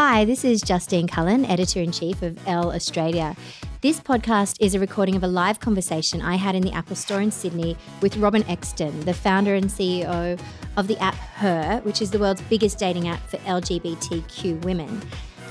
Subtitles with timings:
[0.00, 3.34] Hi, this is Justine Cullen, editor in chief of Elle Australia.
[3.80, 7.20] This podcast is a recording of a live conversation I had in the Apple Store
[7.20, 10.38] in Sydney with Robyn Exton, the founder and CEO
[10.76, 15.02] of the app Her, which is the world's biggest dating app for LGBTQ women.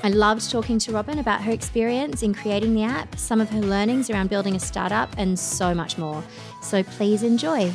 [0.02, 3.60] I loved talking to Robyn about her experience in creating the app, some of her
[3.60, 6.24] learnings around building a startup, and so much more.
[6.62, 7.70] So please enjoy.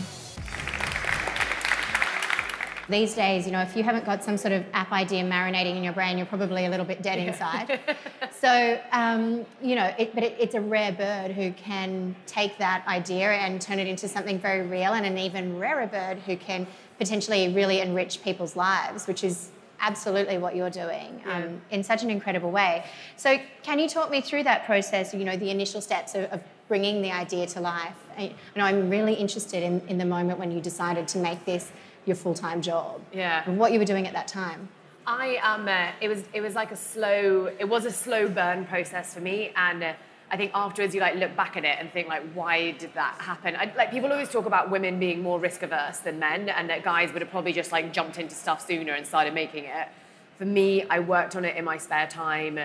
[2.89, 5.83] These days, you know, if you haven't got some sort of app idea marinating in
[5.83, 7.79] your brain, you're probably a little bit dead inside.
[8.31, 12.85] so, um, you know, it, but it, it's a rare bird who can take that
[12.87, 16.67] idea and turn it into something very real, and an even rarer bird who can
[16.97, 22.09] potentially really enrich people's lives, which is absolutely what you're doing um, in such an
[22.09, 22.85] incredible way.
[23.15, 25.13] So, can you talk me through that process?
[25.13, 27.95] You know, the initial steps of, of bringing the idea to life.
[28.17, 31.45] I, you know, I'm really interested in, in the moment when you decided to make
[31.45, 31.71] this
[32.05, 33.01] your full time job.
[33.13, 33.43] Yeah.
[33.45, 34.69] And what you were doing at that time.
[35.05, 38.65] I um, uh, it was it was like a slow it was a slow burn
[38.65, 39.93] process for me, and uh,
[40.31, 43.15] I think afterwards you like look back at it and think like why did that
[43.19, 43.55] happen?
[43.55, 46.83] I, like people always talk about women being more risk averse than men, and that
[46.83, 49.89] guys would have probably just like jumped into stuff sooner and started making it.
[50.37, 52.59] For me, I worked on it in my spare time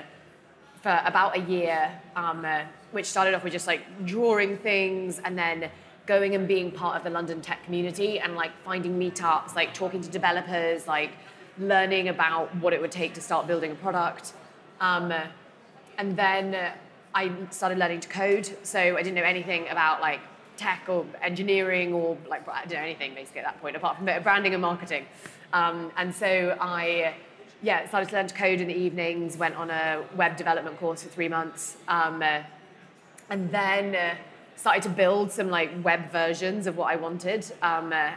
[0.80, 5.36] for about a year, um, uh, which started off with just like drawing things and
[5.36, 5.70] then
[6.08, 10.00] going and being part of the London tech community and like finding meetups, like talking
[10.00, 11.10] to developers, like
[11.58, 14.32] learning about what it would take to start building a product.
[14.80, 15.12] Um,
[15.98, 16.72] and then
[17.14, 20.20] I started learning to code, so I didn't know anything about like
[20.56, 24.06] tech or engineering or like I didn't know anything basically at that point apart from
[24.22, 25.04] branding and marketing.
[25.52, 27.14] Um, and so I
[27.62, 31.02] yeah started to learn to code in the evenings, went on a web development course
[31.02, 32.22] for three months, um,
[33.28, 33.94] and then.
[33.94, 34.14] Uh,
[34.58, 38.10] started to build some like web versions of what I wanted, um, uh,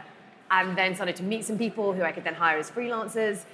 [0.50, 3.44] and then started to meet some people who I could then hire as freelancers.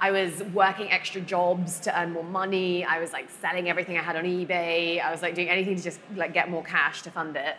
[0.00, 2.84] I was working extra jobs to earn more money.
[2.84, 5.00] I was like selling everything I had on eBay.
[5.00, 7.56] I was like doing anything to just like get more cash to fund it.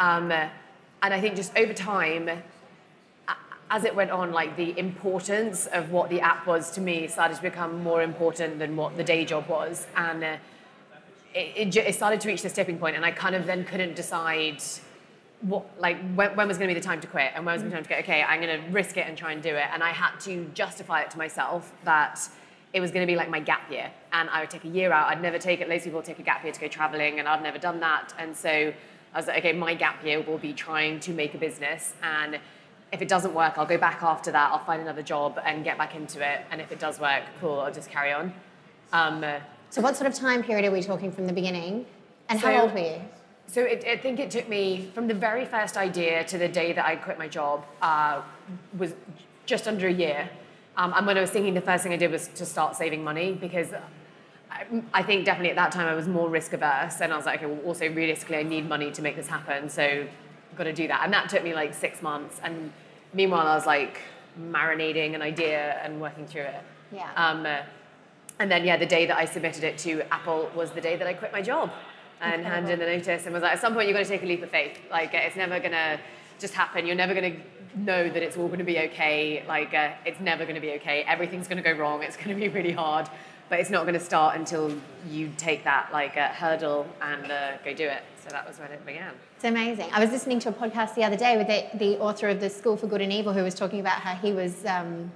[0.00, 2.28] Um, and I think just over time,
[3.70, 7.36] as it went on, like the importance of what the app was to me started
[7.36, 9.86] to become more important than what the day job was.
[9.96, 10.36] And uh,
[11.36, 14.62] it, it, started to reach this tipping point, and I kind of then couldn't decide
[15.42, 17.62] what like when, when was going to be the time to quit and when was
[17.62, 19.66] the time to go okay i'm going to risk it and try and do it.
[19.72, 22.20] And i had to justify it to myself that
[22.72, 23.90] it was going to be like my gap year.
[24.12, 25.08] And i would take a year out.
[25.08, 25.68] I'd never take it.
[25.68, 28.14] Loads of people take a gap year to go traveling and i've never done that.
[28.18, 28.72] And so
[29.14, 31.92] i was like okay my gap year will be trying to make a business.
[32.02, 32.40] And
[32.92, 34.50] if it doesn't work i'll go back after that.
[34.52, 36.46] I'll find another job and get back into it.
[36.50, 38.32] And if it does work cool i'll just carry on.
[38.92, 39.22] Um,
[39.76, 41.84] so, what sort of time period are we talking from the beginning?
[42.30, 42.98] And so, how old were you?
[43.46, 46.72] So, it, I think it took me from the very first idea to the day
[46.72, 48.22] that I quit my job uh,
[48.78, 48.94] was
[49.44, 50.30] just under a year.
[50.78, 53.04] Um, and when I was thinking, the first thing I did was to start saving
[53.04, 53.74] money because
[54.50, 54.64] I,
[54.94, 57.02] I think definitely at that time I was more risk averse.
[57.02, 59.68] And I was like, okay, well, also realistically, I need money to make this happen.
[59.68, 61.02] So, I've got to do that.
[61.04, 62.40] And that took me like six months.
[62.42, 62.72] And
[63.12, 64.00] meanwhile, I was like
[64.40, 66.62] marinating an idea and working through it.
[66.92, 67.10] Yeah.
[67.14, 67.58] Um, uh,
[68.38, 71.06] and then, yeah, the day that I submitted it to Apple was the day that
[71.06, 71.70] I quit my job
[72.20, 72.50] and Incredible.
[72.50, 74.26] handed in the notice and was like, at some point, you're going to take a
[74.26, 74.78] leap of faith.
[74.90, 75.98] Like, it's never going to
[76.38, 76.86] just happen.
[76.86, 79.44] You're never going to know that it's all going to be okay.
[79.48, 81.02] Like, uh, it's never going to be okay.
[81.02, 82.02] Everything's going to go wrong.
[82.02, 83.08] It's going to be really hard.
[83.48, 84.74] But it's not going to start until
[85.08, 88.02] you take that like uh, hurdle and uh, go do it.
[88.22, 89.12] So that was when it began.
[89.36, 89.88] It's amazing.
[89.92, 92.50] I was listening to a podcast the other day with the, the author of The
[92.50, 94.66] School for Good and Evil who was talking about how he was.
[94.66, 95.12] Um,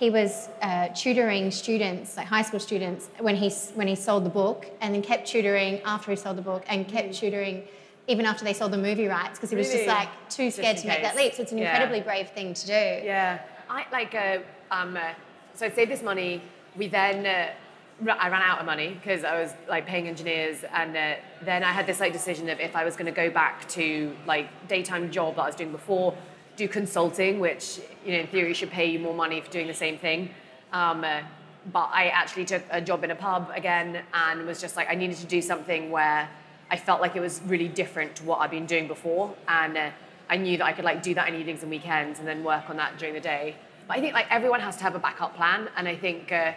[0.00, 4.30] he was uh, tutoring students, like high school students, when he when he sold the
[4.30, 7.14] book, and then kept tutoring after he sold the book, and kept mm.
[7.14, 7.68] tutoring
[8.08, 10.86] even after they sold the movie rights because he was just like too scared to
[10.88, 11.34] make that leap.
[11.34, 11.70] So it's an yeah.
[11.70, 12.72] incredibly brave thing to do.
[12.72, 14.14] Yeah, I like.
[14.14, 14.38] Uh,
[14.70, 15.12] um, uh,
[15.52, 16.42] so I saved this money.
[16.76, 17.26] We then.
[17.26, 17.52] Uh,
[18.08, 21.72] I ran out of money because I was like paying engineers, and uh, then I
[21.72, 25.10] had this like decision of if I was going to go back to like daytime
[25.10, 26.14] job that I was doing before,
[26.60, 29.80] do consulting, which you know in theory should pay you more money for doing the
[29.84, 30.30] same thing.
[30.72, 31.22] Um, uh,
[31.72, 34.94] but I actually took a job in a pub again and was just like I
[34.94, 36.28] needed to do something where
[36.70, 39.90] I felt like it was really different to what I'd been doing before, and uh,
[40.28, 42.68] I knew that I could like do that in evenings and weekends and then work
[42.70, 43.56] on that during the day.
[43.88, 46.30] But I think like everyone has to have a backup plan, and I think.
[46.30, 46.52] Uh,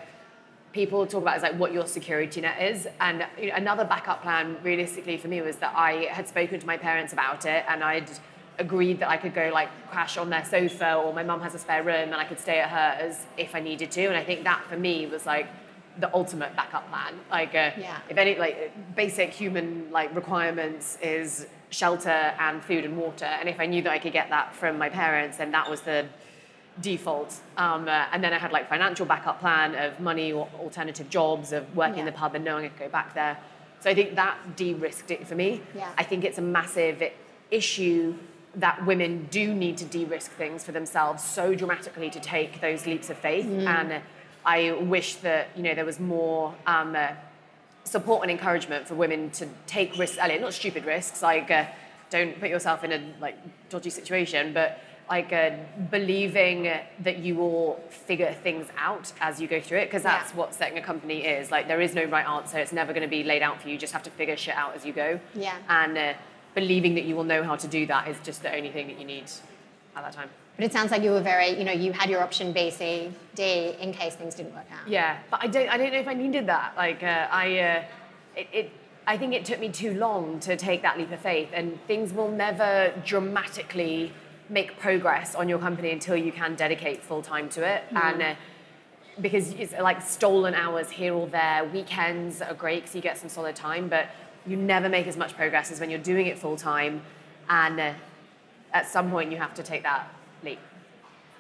[0.74, 4.24] people talk about is like what your security net is and you know, another backup
[4.24, 7.84] plan realistically for me was that i had spoken to my parents about it and
[7.84, 8.10] i'd
[8.60, 11.60] agreed that I could go like crash on their sofa or my mum has a
[11.60, 14.06] spare room and I could stay at hers if I needed to.
[14.06, 15.48] And I think that for me was like
[16.00, 17.16] the ultimate backup plan.
[17.32, 18.00] Like, uh, yeah.
[18.10, 23.26] if any, like basic human like requirements is shelter and food and water.
[23.26, 25.82] And if I knew that I could get that from my parents, then that was
[25.82, 26.06] the
[26.82, 27.40] default.
[27.58, 31.52] Um, uh, and then I had like financial backup plan of money or alternative jobs,
[31.52, 33.38] of working in the pub and knowing I could go back there.
[33.80, 35.62] So I think that de-risked it for me.
[35.76, 35.92] Yeah.
[35.98, 37.04] I think it's a massive
[37.52, 38.16] issue
[38.56, 43.10] that women do need to de-risk things for themselves so dramatically to take those leaps
[43.10, 43.46] of faith.
[43.48, 44.02] And
[44.46, 46.54] I wish that you know there was more.
[46.68, 47.10] Um, uh,
[47.86, 51.66] support and encouragement for women to take risks earlier, not stupid risks, like uh,
[52.10, 53.36] don't put yourself in a like
[53.70, 54.80] dodgy situation, but
[55.10, 55.50] like uh,
[55.92, 56.64] believing
[57.00, 60.38] that you will figure things out as you go through it, because that's Yeah.
[60.38, 61.52] what setting a company is.
[61.52, 63.74] Like there is no right answer; it's never going to be laid out for you.
[63.74, 65.20] You just have to figure shit out as you go.
[65.36, 65.58] Yeah.
[65.68, 66.14] And uh,
[66.56, 69.00] believing that you will know how to do that is just the only thing that
[69.00, 69.26] you need
[69.96, 70.30] at that time.
[70.56, 73.12] But it sounds like you were very, you know, you had your option B, C,
[73.34, 74.88] D in case things didn't work out.
[74.88, 75.68] Yeah, but I don't.
[75.68, 76.74] I don't know if I needed that.
[76.78, 77.84] Like uh, I, uh,
[78.36, 78.72] it, it.
[79.08, 82.14] I think it took me too long to take that leap of faith, and things
[82.14, 84.14] will never dramatically
[84.48, 87.84] make progress on your company until you can dedicate full time to it.
[87.92, 88.36] And uh,
[89.20, 93.30] because it's like stolen hours here or there, weekends are great because you get some
[93.30, 94.08] solid time, but
[94.46, 97.02] you never make as much progress as when you're doing it full time,
[97.50, 97.94] and uh,
[98.74, 100.08] at some point you have to take that
[100.44, 100.60] leap.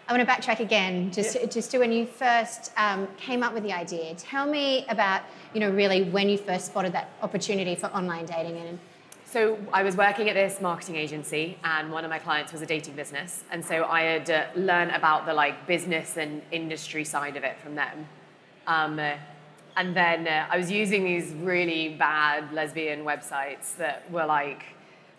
[0.07, 3.63] I want to backtrack again, just just to when you first um, came up with
[3.63, 4.13] the idea.
[4.15, 5.21] Tell me about,
[5.53, 8.79] you know, really when you first spotted that opportunity for online dating and
[9.25, 12.65] So I was working at this marketing agency, and one of my clients was a
[12.65, 17.37] dating business, and so I had uh, learned about the like business and industry side
[17.37, 18.07] of it from them.
[18.67, 19.13] Um, uh,
[19.75, 24.63] and then uh, I was using these really bad lesbian websites that were like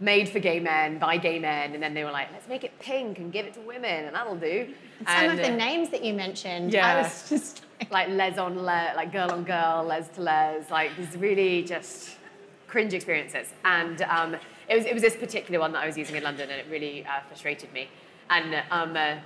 [0.01, 2.79] made for gay men by gay men, and then they were like, let's make it
[2.79, 4.67] pink and give it to women, and that'll do.
[5.06, 6.75] some and, of the uh, names that you mentioned.
[6.75, 7.03] I Yeah.
[7.03, 10.97] was just like, like les on les, like girl on girl, les to les, like
[10.97, 12.17] these really just
[12.67, 13.49] cringe experiences.
[13.65, 14.35] And um,
[14.69, 16.67] it was it was this particular one that I was using in London, and it
[16.71, 17.89] really uh, frustrated me.
[18.31, 19.17] And um, uh,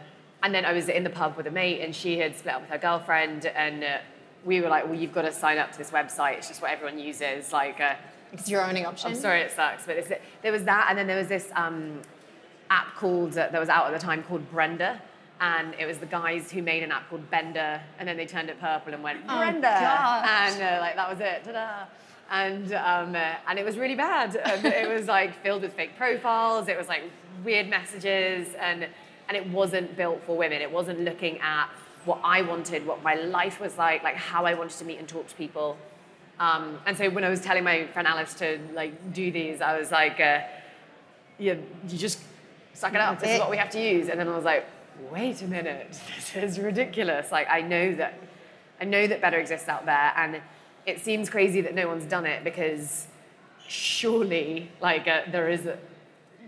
[0.43, 2.61] and then I was in the pub with a mate, and she had split up
[2.63, 3.99] with her girlfriend, and uh,
[4.45, 6.39] we were like, well, you've got to sign up to this website.
[6.39, 7.53] It's just what everyone uses.
[7.53, 7.95] Like, uh,
[8.33, 9.11] it's your only option.
[9.11, 10.11] I'm sorry, it sucks, but it's,
[10.43, 12.01] there was that, and then there was this um,
[12.71, 15.01] app called uh, that was out at the time called Brenda,
[15.41, 18.51] and it was the guys who made an app called Bender, and then they turned
[18.51, 20.53] it purple and went Oh, Brenda, gosh.
[20.53, 21.85] and uh, like that was it, ta-da.
[22.31, 24.37] And um, uh, and it was really bad.
[24.37, 26.69] And it was like filled with fake profiles.
[26.69, 27.05] It was like
[27.43, 28.87] weird messages, and
[29.29, 30.61] and it wasn't built for women.
[30.61, 31.71] It wasn't looking at
[32.05, 35.09] what I wanted, what my life was like, like how I wanted to meet and
[35.09, 35.77] talk to people.
[36.41, 39.79] Um, and so when I was telling my friend Alice to like do these, I
[39.79, 40.41] was like, uh,
[41.39, 42.21] you, you just
[42.75, 43.21] suck it up.
[43.21, 44.09] This is what we have to use.
[44.09, 44.67] And then I was like,
[45.11, 47.33] wait a minute, this is ridiculous.
[47.33, 48.15] Like I know that,
[48.81, 50.41] I know that better exists out there, and
[50.87, 53.09] it seems crazy that no one's done it because
[53.67, 55.67] surely, like uh, there is.
[55.67, 55.79] A,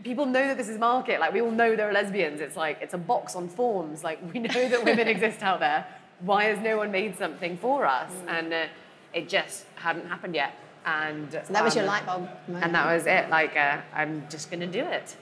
[0.03, 1.21] People know that this is market.
[1.21, 2.41] Like we all know there are lesbians.
[2.41, 4.03] It's like it's a box on forms.
[4.03, 5.87] Like we know that women exist out there.
[6.21, 8.11] Why has no one made something for us?
[8.29, 8.67] And uh,
[9.15, 10.55] it just hadn't happened yet.
[10.87, 12.65] And So that was your um, light bulb moment.
[12.65, 13.29] and that was it.
[13.29, 15.17] Like, uh, I'm just gonna do it.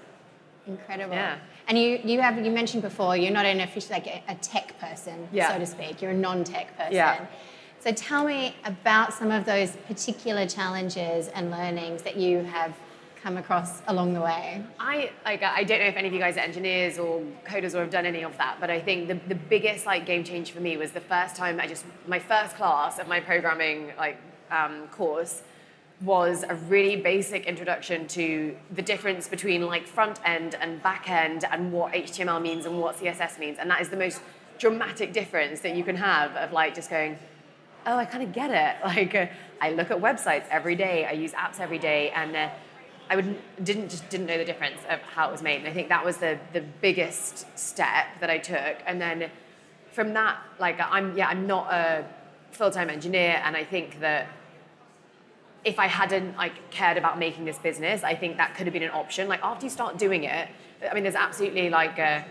[0.67, 1.15] Incredible.
[1.15, 1.39] Yeah.
[1.67, 4.79] And you, you have you mentioned before you're not an official like a, a tech
[4.79, 5.53] person, Yeah.
[5.53, 6.01] so to speak.
[6.01, 6.95] You're a non-tech person.
[6.95, 7.27] Yeah.
[7.81, 12.75] So tell me about some of those particular challenges and learnings that you have
[13.23, 14.63] come across along the way.
[14.79, 15.43] I like.
[15.43, 18.07] I don't know if any of you guys are engineers or coders or have done
[18.07, 20.93] any of that, but I think the, the biggest like game change for me was
[20.93, 24.19] the first time I just my first class of my programming like
[24.51, 25.43] um, course
[26.01, 31.45] was a really basic introduction to the difference between like front end and back end
[31.51, 34.21] and what HTML means and what CSS means, and that is the most
[34.59, 37.19] dramatic difference that you can have of like just going,
[37.87, 38.77] oh, I kind of get it.
[38.85, 39.27] Like, uh,
[39.61, 41.05] I look at websites every day.
[41.05, 42.49] I use apps every day, and uh,
[43.11, 45.59] I would didn't just didn't know the difference of how it was made.
[45.59, 48.77] And I think that was the the biggest step that I took.
[48.87, 49.31] And then
[49.93, 52.05] from that, like, I'm yeah, I'm not a
[52.53, 54.29] full time engineer, and I think that
[55.65, 58.83] if I hadn't like cared about making this business, I think that could have been
[58.85, 59.29] an option.
[59.29, 60.49] Like after you start doing it,
[60.89, 62.23] I mean, there's absolutely like, uh,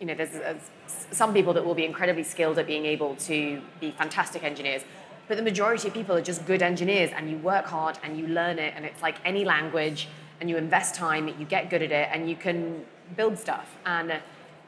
[0.00, 0.70] you know, there's, there's
[1.10, 4.82] some people that will be incredibly skilled at being able to be fantastic engineers,
[5.28, 8.26] but the majority of people are just good engineers, and you work hard and you
[8.26, 10.08] learn it, and it's like any language,
[10.40, 12.84] and you invest time, you get good at it, and you can
[13.16, 13.76] build stuff.
[13.86, 14.18] And uh,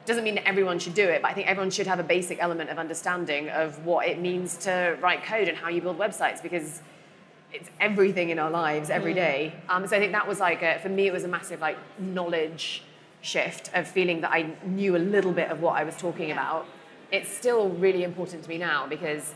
[0.07, 2.39] doesn't mean that everyone should do it, but I think everyone should have a basic
[2.41, 6.41] element of understanding of what it means to write code and how you build websites
[6.41, 6.81] because
[7.53, 9.55] it's everything in our lives every day.
[9.69, 11.77] Um, so I think that was like, a, for me, it was a massive like
[11.99, 12.83] knowledge
[13.21, 16.67] shift of feeling that I knew a little bit of what I was talking about.
[17.11, 19.35] It's still really important to me now because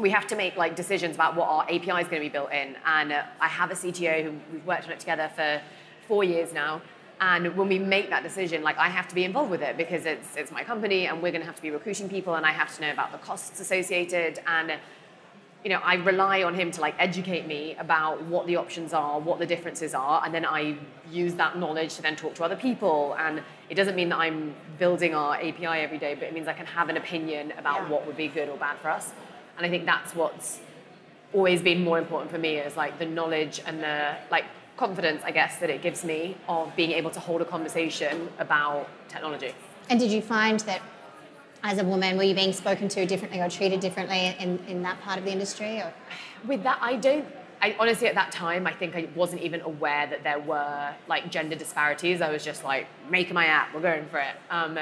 [0.00, 2.52] we have to make like decisions about what our API is going to be built
[2.52, 2.76] in.
[2.86, 5.60] And uh, I have a CTO who we've worked on it together for
[6.08, 6.80] four years now.
[7.20, 10.06] And when we make that decision, like I have to be involved with it because
[10.06, 12.52] it's it's my company and we're going to have to be recruiting people and I
[12.52, 14.72] have to know about the costs associated and
[15.62, 19.20] you know, I rely on him to like educate me about what the options are,
[19.20, 20.78] what the differences are, and then I
[21.10, 23.14] use that knowledge to then talk to other people.
[23.18, 26.54] And it doesn't mean that I'm building our API every day, but it means I
[26.54, 27.88] can have an opinion about Yeah.
[27.90, 29.12] what would be good or bad for us.
[29.60, 30.58] And I think that's what's
[31.34, 34.46] always been more important for me is like the knowledge and the like
[34.78, 38.88] confidence, I guess, that it gives me of being able to hold a conversation about
[39.10, 39.52] technology.
[39.90, 40.80] And did you find that
[41.62, 44.98] as a woman, were you being spoken to differently or treated differently in, in that
[45.02, 45.76] part of the industry?
[45.80, 45.92] Or?
[46.46, 47.26] With that, I don't.
[47.60, 51.30] I honestly, at that time, I think I wasn't even aware that there were like
[51.30, 52.22] gender disparities.
[52.22, 54.36] I was just like, making my app, we're going for it.
[54.48, 54.78] Um,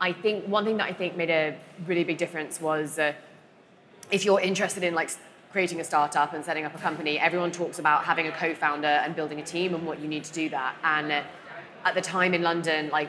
[0.00, 3.12] I think one thing that I think made a really big difference was uh,
[4.10, 5.10] if you're interested in like
[5.52, 9.16] creating a startup and setting up a company, everyone talks about having a co-founder and
[9.16, 10.76] building a team and what you need to do that.
[10.84, 13.08] And at the time in London, like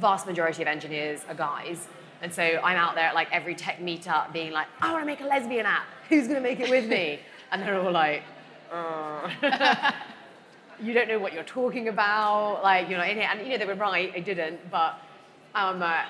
[0.00, 1.86] vast majority of engineers are guys.
[2.20, 5.06] And so I'm out there at like every tech meetup being like, I want to
[5.06, 5.86] make a lesbian app.
[6.08, 7.20] Who's going to make it with me?
[7.50, 8.24] And they're all like,
[8.70, 9.30] "Uh."
[10.82, 12.62] you don't know what you're talking about.
[12.62, 13.22] Like, you're not in it.
[13.22, 14.70] And, you know, they were right, I didn't.
[14.70, 15.00] But
[15.54, 16.02] um, uh,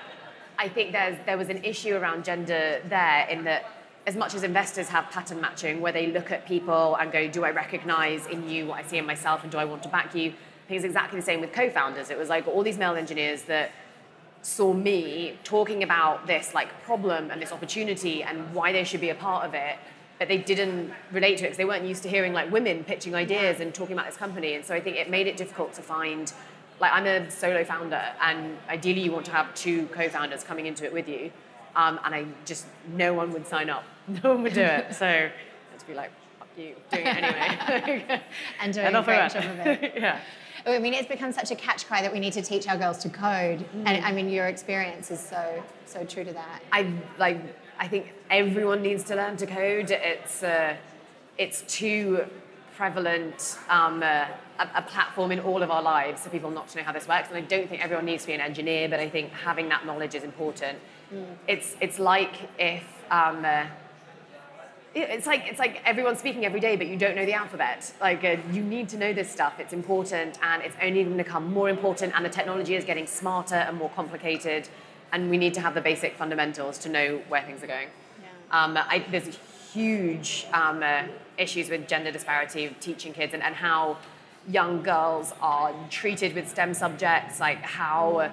[0.57, 3.78] I think there's, there was an issue around gender there in that
[4.09, 7.45] as much as investors have pattern matching, where they look at people and go, do
[7.45, 10.15] I recognize in you what I see in myself and do I want to back
[10.15, 10.31] you?
[10.31, 12.09] I think it's exactly the same with co-founders.
[12.09, 13.69] It was like all these male engineers that
[14.41, 19.11] saw me talking about this like problem and this opportunity and why they should be
[19.11, 19.75] a part of it
[20.17, 23.13] but they didn't relate to it because they weren't used to hearing like women pitching
[23.15, 25.81] ideas and talking about this company and so i think it made it difficult to
[25.81, 26.31] find
[26.79, 30.85] like i'm a solo founder and ideally you want to have two co-founders coming into
[30.85, 31.29] it with you
[31.75, 33.83] um, and i just no one would sign up
[34.23, 35.29] no one would do it so
[35.71, 38.21] let's be like fuck you doing it anyway
[38.61, 39.93] And doing And a great job of it.
[39.97, 40.19] yeah
[40.65, 42.97] I mean, it's become such a catch cry that we need to teach our girls
[42.99, 43.65] to code.
[43.85, 46.61] And I mean, your experience is so, so true to that.
[46.71, 47.41] I like.
[47.79, 49.89] I think everyone needs to learn to code.
[49.89, 50.75] It's uh,
[51.37, 52.25] it's too
[52.75, 54.25] prevalent um, uh,
[54.59, 57.07] a, a platform in all of our lives for people not to know how this
[57.07, 57.29] works.
[57.29, 59.85] And I don't think everyone needs to be an engineer, but I think having that
[59.85, 60.77] knowledge is important.
[61.47, 62.83] It's it's like if.
[63.11, 63.65] Um, uh,
[64.95, 67.93] it's like it's like everyone's speaking every day, but you don't know the alphabet.
[68.01, 69.59] Like uh, you need to know this stuff.
[69.59, 72.13] It's important, and it's only going to become more important.
[72.15, 74.67] And the technology is getting smarter and more complicated,
[75.11, 77.89] and we need to have the basic fundamentals to know where things are going.
[78.51, 79.37] Um, I, there's
[79.73, 81.03] huge um, uh,
[81.37, 83.97] issues with gender disparity of teaching kids and, and how
[84.47, 88.31] young girls are treated with STEM subjects, like how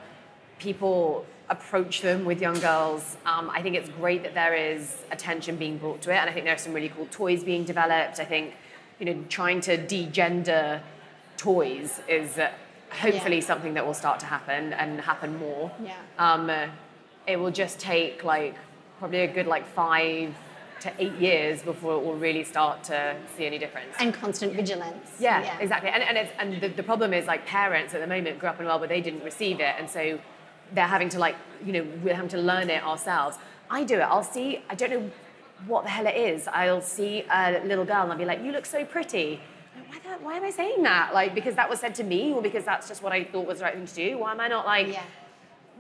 [0.59, 3.17] people approach them with young girls.
[3.25, 6.33] Um, I think it's great that there is attention being brought to it, and I
[6.33, 8.19] think there are some really cool toys being developed.
[8.21, 8.55] I think
[8.99, 10.83] you know trying to de-gender
[11.37, 12.51] toys is uh,
[12.91, 13.45] hopefully Yeah.
[13.45, 15.71] something that will start to happen and happen more.
[15.83, 15.95] Yeah.
[16.19, 16.67] Um, uh,
[17.27, 18.55] it will just take like
[18.99, 20.35] probably a good like five
[20.81, 23.95] to eight years before it will really start to see any difference.
[23.99, 25.11] And constant vigilance.
[25.19, 25.91] Yeah, exactly.
[25.91, 28.61] And, and, it's, and the, the problem is like parents at the moment grew up
[28.61, 29.75] in a world where they didn't receive it.
[29.79, 30.19] And so
[30.73, 33.39] they're having to like, you know, we're having to learn it ourselves.
[33.71, 34.01] I do it.
[34.03, 35.11] I'll see, I don't know
[35.67, 36.49] what the hell it is.
[36.49, 39.41] I'll see a little girl and I'll be like, you look so pretty.
[39.89, 41.15] Why, the, why am I saying that?
[41.15, 43.59] Like, because that was said to me or because that's just what I thought was
[43.59, 44.19] the right thing to do?
[44.19, 45.03] Why am I not like, Yeah.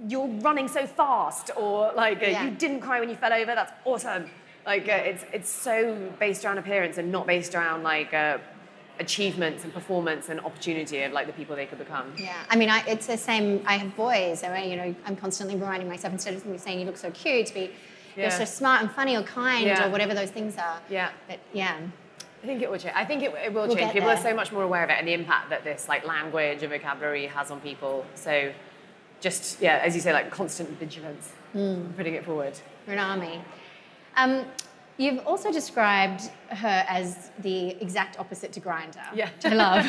[0.09, 2.45] you're running so fast or like Yeah.
[2.45, 4.29] you didn't cry when you fell over that's awesome
[4.67, 8.37] like uh, it's it's so based around appearance and not based around like uh,
[8.99, 12.71] achievements and performance and opportunity of like the people they could become Yeah, I mean,
[12.71, 13.63] I, it's the same.
[13.67, 16.87] I have boys, so you know, I'm constantly reminding myself instead of me saying you
[16.87, 17.71] look so cute, to be
[18.17, 19.87] you're so smart and funny or kind Yeah.
[19.87, 20.81] or whatever those things are.
[20.89, 21.11] Yeah.
[21.29, 21.77] But yeah,
[22.43, 22.95] I think it will change.
[22.97, 23.93] I think it, it will We'll change.
[23.93, 26.63] People are so much more aware of it and the impact that this like language
[26.63, 28.07] and vocabulary has on people.
[28.15, 28.53] So,
[29.21, 31.93] just yeah, as you say, like constant vigilance, Hmm.
[31.97, 32.55] putting it forward.
[32.87, 33.43] we're an army.
[34.17, 34.47] Um,
[34.99, 39.31] you've also described her as the exact opposite to Grindr, Yeah.
[39.45, 39.87] I love.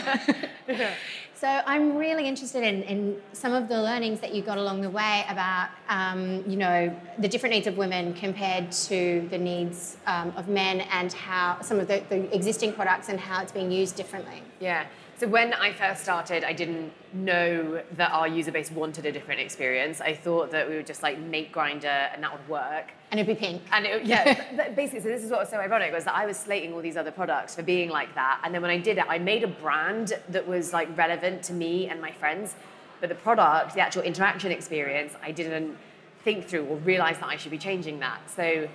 [1.39, 4.89] So I'm really interested in, in some of the learnings that you got along the
[4.89, 10.33] way about, um, you know, the different needs of women compared to the needs um,
[10.35, 13.95] of men and how some of the, the existing products and how it's being used
[13.95, 14.41] differently.
[14.59, 14.87] Yeah.
[15.19, 19.41] So when I first started, I didn't know that our user base wanted a different
[19.41, 19.99] experience.
[19.99, 22.91] I thought that we would just like make Grindr and that would work.
[23.09, 23.63] And it'd be pink.
[23.71, 26.37] And it, yeah, basically, so this is what was so ironic was that I was
[26.37, 29.05] slating all these other products for being like that, and then when I did it,
[29.09, 32.55] I made a brand that was like relevant to me and my friends,
[32.99, 35.77] but the product, the actual interaction experience, I didn't
[36.25, 38.19] think through or realize that I should be changing that.
[38.29, 38.67] So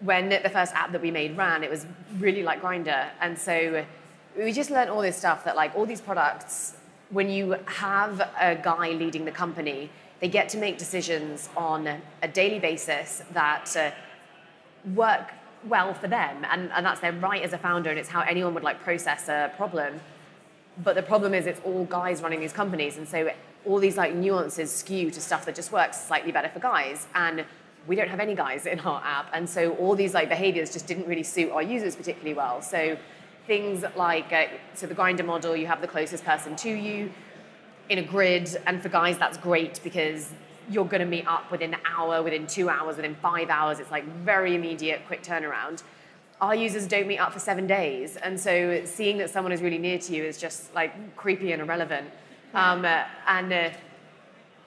[0.00, 1.84] when the first app that we made ran, it was
[2.18, 3.84] really like Grindr, and so
[4.36, 6.74] we just learned all this stuff that like all these products
[7.10, 9.90] when you have a guy leading the company,
[10.20, 11.86] they get to make decisions on
[12.22, 13.90] a daily basis that uh,
[14.94, 15.32] work
[15.68, 18.54] well for them, and, and that's their right as a founder, and it's how anyone
[18.54, 20.00] would like process a problem.
[20.82, 23.30] But the problem is, it's all guys running these companies, and so
[23.64, 27.44] all these like nuances skew to stuff that just works slightly better for guys, and
[27.86, 30.86] we don't have any guys in our app, and so all these like behaviors just
[30.86, 32.62] didn't really suit our users particularly well.
[32.62, 32.96] So
[33.46, 37.12] things like uh, so the Grindr model, you have the closest person to you
[37.88, 40.32] in a grid, and for guys that's great because
[40.68, 43.78] you're going to meet up within an hour, within two hours, within five hours.
[43.78, 45.82] It's like very immediate, quick turnaround.
[46.40, 49.78] Our users don't meet up for seven days, and so seeing that someone is really
[49.78, 52.10] near to you is just like creepy and irrelevant.
[52.54, 53.70] Um, uh, and uh,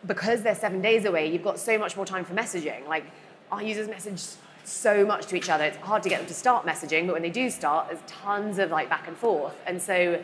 [0.07, 2.87] because they're seven days away, you've got so much more time for messaging.
[2.87, 3.05] Like
[3.51, 4.23] our users message
[4.69, 5.65] so much to each other.
[5.65, 8.59] It's hard to get them to start messaging, but when they do start, there's tons
[8.59, 9.55] of like back and forth.
[9.65, 10.21] And so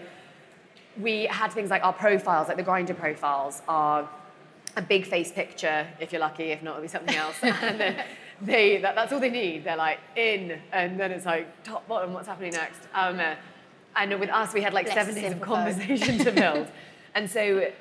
[0.99, 4.07] we had things like our profiles, like the Grindr profiles, are
[4.77, 7.35] a big face picture, if you're lucky, if not, it'll be something else.
[7.41, 8.03] and then
[8.41, 9.63] they, that, that's all they need.
[9.63, 12.81] They're like in, and then it's like top, bottom, what's happening next?
[12.93, 13.35] Um, uh,
[13.95, 16.67] and with us, we had like seven days of conversation to build.
[17.15, 17.71] and so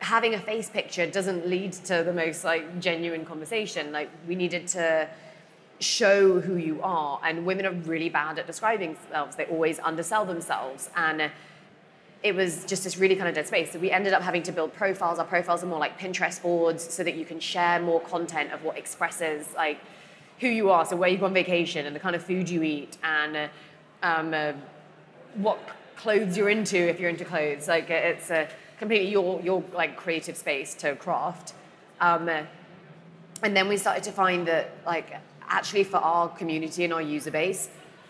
[0.00, 3.92] having a face picture doesn't lead to the most like genuine conversation.
[3.92, 5.08] Like we needed to
[5.80, 9.36] show who you are, and women are really bad at describing themselves.
[9.36, 11.28] They always undersell themselves, and uh,
[12.22, 13.72] it was just this really kind of dead space.
[13.72, 15.18] So we ended up having to build profiles.
[15.18, 18.64] Our profiles are more like Pinterest boards so that you can share more content of
[18.64, 19.78] what expresses like
[20.40, 20.84] who you are.
[20.84, 23.48] So where you go on vacation and the kind of food you eat and uh,
[24.02, 24.52] um, uh,
[25.34, 25.58] what
[25.96, 27.68] clothes you're into if you're into clothes.
[27.68, 31.54] Like it's a completely your your like creative space to craft.
[32.00, 32.28] Um,
[33.42, 35.12] and then we started to find that like
[35.48, 37.68] actually for our community and our user base,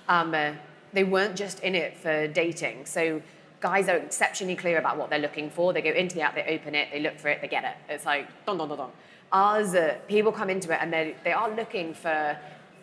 [0.09, 0.53] um, uh,
[0.93, 2.87] they weren't just in it for dating.
[2.87, 3.23] So
[3.61, 5.73] guys are exceptionally clear about what they're looking for.
[5.73, 7.77] They go into the app, they open it, they look for it, they get it.
[7.93, 8.91] It's like dun dun dun dun.
[9.33, 12.39] Ours, uh, people come into it and they they are looking for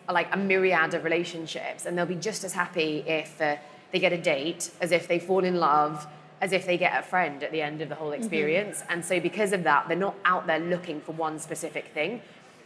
[0.10, 3.56] like a myriad of relationships, and they'll be just as happy if uh,
[3.92, 6.08] they get a date as if they fall in love.
[6.42, 8.22] As if they get a friend at the end of the whole mm-hmm.
[8.22, 8.82] experience.
[8.82, 8.92] Mm-hmm.
[8.92, 12.22] And so, because of that, they're not out there looking for one specific thing.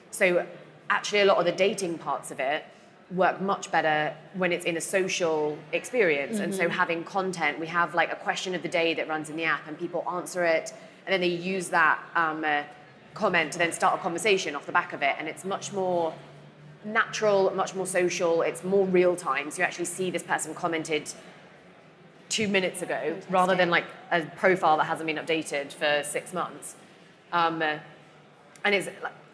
[0.09, 0.45] So,
[0.89, 2.63] actually, a lot of the dating parts of it
[3.11, 6.35] work much better when it's in a social experience.
[6.35, 6.43] Mm-hmm.
[6.43, 6.71] And so mm-hmm.
[6.71, 9.67] having content, we have like a question of the day that runs in the app
[9.67, 10.73] and people answer it
[11.09, 12.61] and then they use that um, uh,
[13.15, 15.15] comment to then start a conversation off the back of it.
[15.17, 16.13] And it's much more
[16.85, 19.49] natural, much more social, it's more real time.
[19.49, 21.11] So you actually see this person commented
[22.29, 26.75] two minutes ago rather than like a profile that hasn't been updated for six months.
[27.33, 27.79] Um, uh,
[28.63, 28.87] and it's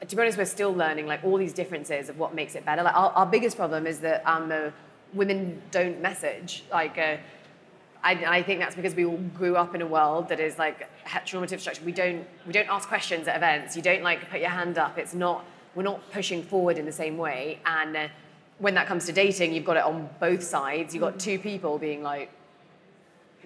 [0.08, 2.84] to be honest, we're still learning like all these differences of what makes it better.
[2.84, 4.72] Like our, our biggest problem is that um, uh,
[5.14, 6.64] women don't message.
[6.72, 7.18] Like, uh,
[8.04, 10.88] I, I, think that's because we all grew up in a world that is like
[11.06, 11.84] heteronormative structure.
[11.84, 13.76] We don't we don't ask questions at events.
[13.76, 14.98] You don't like put your hand up.
[14.98, 17.60] It's not we're not pushing forward in the same way.
[17.66, 18.08] And uh,
[18.60, 20.94] when that comes to dating, you've got it on both sides.
[20.94, 22.32] You've got two people being like,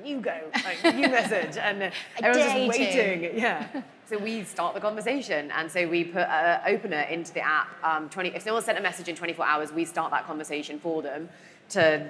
[0.03, 1.91] you go, like, you message, and uh,
[2.23, 3.37] everyone's just waiting.
[3.37, 3.67] Yeah.
[4.09, 7.67] So we start the conversation, and so we put an opener into the app.
[7.83, 11.03] Um, 20, if someone sent a message in 24 hours, we start that conversation for
[11.03, 11.29] them
[11.69, 12.09] to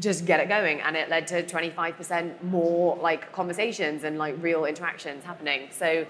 [0.00, 4.64] just get it going, and it led to 25% more like conversations and like real
[4.64, 5.68] interactions happening.
[5.70, 6.04] So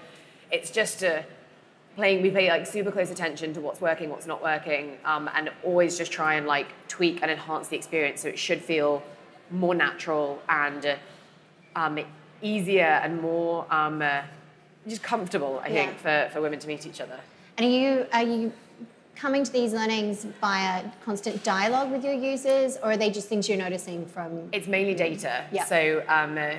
[0.51, 1.23] it's just a
[1.95, 2.23] playing.
[2.23, 5.95] We pay like super close attention to what's working, what's not working, um, and always
[5.95, 9.03] just try and like tweak and enhance the experience so it should feel
[9.51, 10.97] more natural and
[11.75, 11.99] um,
[12.41, 13.71] easier and more.
[13.71, 14.21] Um, uh,
[14.89, 17.19] just comfortable, I think, for, for women to meet each other.
[17.57, 18.53] And are you are you
[19.15, 23.49] coming to these learnings via constant dialogue with your users, or are they just things
[23.49, 24.49] you're noticing from?
[24.51, 25.45] It's mainly data.
[25.51, 25.65] Yeah.
[25.65, 26.51] So um, uh,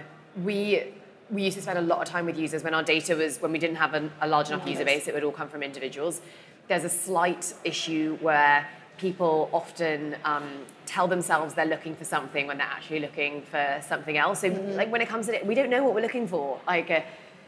[0.45, 0.85] we
[1.31, 3.53] we used to spend a lot of time with users when our data was when
[3.53, 5.09] we didn't have an, a large enough user base.
[5.09, 6.21] It would all come from individuals.
[6.69, 10.47] There's a slight issue where people often um,
[10.85, 14.41] tell themselves they're looking for something when they're actually looking for something else.
[14.41, 14.77] So, mm-hmm.
[14.77, 16.61] like when it comes to it, we don't know what we're looking for.
[16.67, 16.91] Like.
[16.91, 17.01] Uh,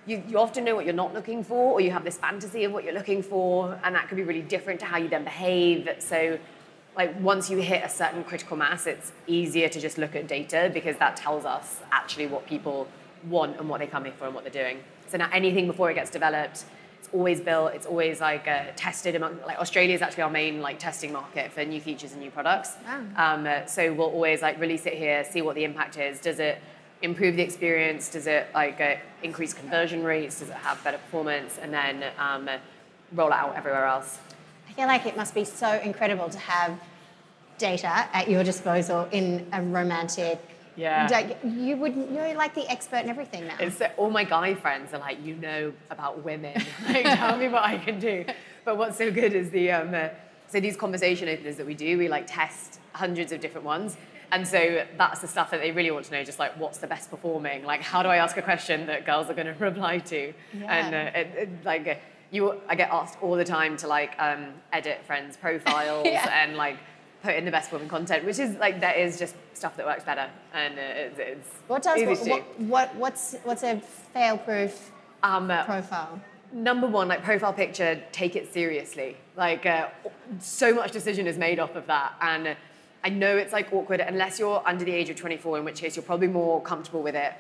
[0.07, 2.73] you, you often know what you're not looking for, or you have this fantasy of
[2.73, 5.89] what you're looking for, and that could be really different to how you then behave.
[5.99, 6.39] So,
[6.97, 10.71] like once you hit a certain critical mass, it's easier to just look at data
[10.75, 12.87] because that tells us actually what people
[13.29, 14.83] want and what they're coming for and what they're doing.
[15.09, 16.65] So now anything before it gets developed,
[16.99, 20.61] it's always built, it's always like uh, tested among like Australia is actually our main
[20.61, 22.77] like testing market for new features and new products.
[22.85, 23.35] Wow.
[23.35, 26.21] Um, uh, so we'll always like release it here, see what the impact is.
[26.21, 26.59] Does it
[27.03, 28.09] improve the experience?
[28.09, 30.41] Does it like uh, increase conversion rates?
[30.41, 31.59] Does it have better performance?
[31.61, 32.49] And then um,
[33.13, 34.19] roll it out everywhere else.
[34.69, 36.81] I feel like it must be so incredible to have
[37.59, 40.41] data at your disposal in a romantic
[40.75, 41.07] Yeah.
[41.11, 43.57] Like, you would you're like the expert in everything now.
[43.61, 46.55] It's all my guy friends are like, you know about women.
[46.89, 48.25] like, tell me what I can do.
[48.65, 50.09] But what's so good is the um, uh,
[50.49, 53.97] so these conversation openers that we do, we like test hundreds of different ones.
[54.33, 56.87] And so that's the stuff that they really want to know, just like what's the
[56.87, 57.65] best performing?
[57.65, 60.33] Like, how do I ask a question that girls are going to reply to?
[60.59, 60.75] Yeah.
[60.75, 64.47] And uh, it, it, like, you, I get asked all the time to like um,
[64.73, 66.27] edit friends' profiles Yeah.
[66.43, 66.79] and like
[67.23, 70.03] put in the best woman content, which is like that is just stuff that works
[70.03, 73.81] better, and uh, it's, it's what does what, what, what what's what's a
[74.13, 74.91] fail proof
[75.23, 76.21] Um, uh, profile?
[76.53, 79.17] number one, like profile picture, take it seriously.
[79.37, 79.89] Like, uh,
[80.41, 82.15] so much decision is made off of that.
[82.21, 82.57] And
[83.05, 85.97] I know it's like awkward unless you're under the age of 24, in which case
[85.97, 87.33] you're probably more comfortable with it.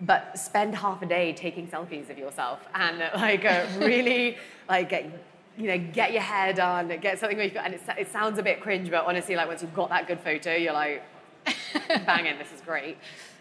[0.00, 4.36] But spend half a day taking selfies of yourself and uh, like uh, really
[4.68, 5.04] like get,
[5.56, 8.38] you know get your hair done, get something where you feel, and it, it sounds
[8.38, 11.02] a bit cringe, but honestly, like once you've got that good photo, you're like,
[12.06, 12.96] banging, this is great.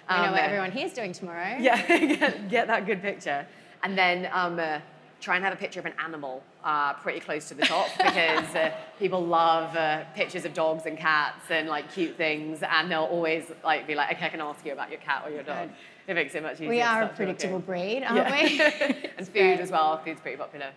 [0.07, 1.55] I know Um, what uh, everyone here's doing tomorrow.
[1.59, 1.85] yeah,
[2.15, 3.47] get, get that good picture.
[3.83, 4.79] And then um, uh,
[5.23, 8.55] try and have a picture of an animal uh, pretty close to the top because
[8.55, 12.61] uh, people love uh, pictures of dogs and cats and like cute things.
[12.61, 15.31] And they'll always like be like, okay, I can ask you about your cat or
[15.31, 15.69] your dog.
[16.07, 16.69] It makes it much easier.
[16.69, 18.43] We are a predictable breed, aren't Yeah.
[18.43, 18.61] we?
[19.17, 19.59] and food great.
[19.61, 19.97] as well.
[20.03, 20.71] Food's pretty popular.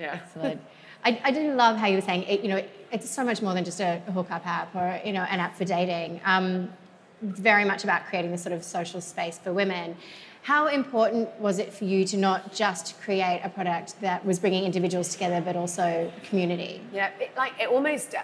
[0.00, 0.20] Yeah.
[0.24, 0.60] Excellent.
[1.04, 3.54] I, I did love how you were saying, it, you know, it's so much more
[3.54, 6.20] than just a hookup app or, you know, an app for dating.
[6.24, 6.70] Um,
[7.22, 9.96] it's very much about creating this sort of social space for women.
[10.44, 14.64] How important was it for you to not just create a product that was bringing
[14.64, 16.82] individuals together, but also community?
[16.92, 18.14] Yeah, it, like it almost.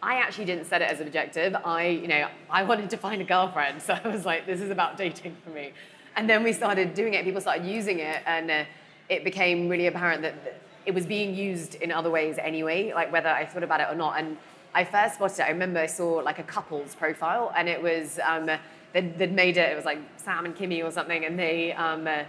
[0.00, 1.56] I actually didn't set it as an objective.
[1.64, 4.70] I, you know, I wanted to find a girlfriend, so I was like, this is
[4.70, 5.72] about dating for me.
[6.14, 7.24] And then we started doing it.
[7.24, 8.64] People started using it, and uh,
[9.08, 12.92] it became really apparent that it was being used in other ways anyway.
[12.94, 14.20] Like whether I thought about it or not.
[14.20, 14.36] And
[14.74, 15.46] I first spotted it.
[15.46, 18.48] I remember I saw like a couple's profile, and it was um,
[18.94, 19.70] they'd, they'd made it.
[19.70, 21.74] It was like Sam and Kimmy or something, and they.
[21.74, 22.24] Um, uh,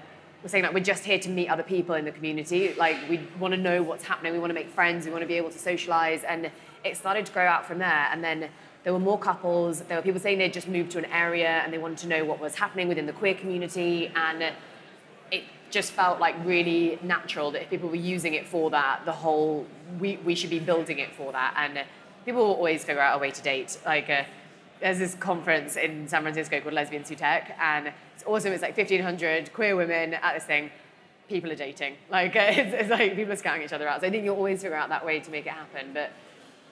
[0.46, 2.74] were saying like we're just here to meet other people in the community.
[2.76, 4.32] Like we want to know what's happening.
[4.32, 5.06] We want to make friends.
[5.06, 6.24] We want to be able to socialize.
[6.24, 6.52] And
[6.84, 8.08] it started to grow out from there.
[8.12, 8.50] And then
[8.84, 9.82] there were more couples.
[9.82, 12.24] There were people saying they'd just moved to an area and they wanted to know
[12.24, 14.12] what was happening within the queer community.
[14.16, 14.54] And
[15.32, 19.12] it just felt like really natural that if people were using it for that, the
[19.12, 19.66] whole
[20.00, 21.56] we, we should be building it for that.
[21.58, 21.84] And
[22.24, 23.80] people will always figure out a way to date.
[23.84, 24.26] Like uh,
[24.80, 28.52] there's this conference in San Francisco called Lesbians Who Tech, and it's awesome.
[28.52, 30.70] It's like 1,500 queer women at this thing.
[31.28, 31.96] People are dating.
[32.10, 34.02] Like it's, it's like people are scouting each other out.
[34.02, 35.92] So I think you'll always figure out that way to make it happen.
[35.94, 36.12] But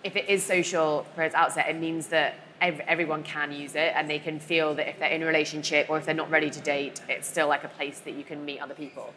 [0.03, 3.93] if it is social for its outset, it means that ev- everyone can use it
[3.95, 6.49] and they can feel that if they're in a relationship or if they're not ready
[6.49, 9.13] to date, it's still like a place that you can meet other people.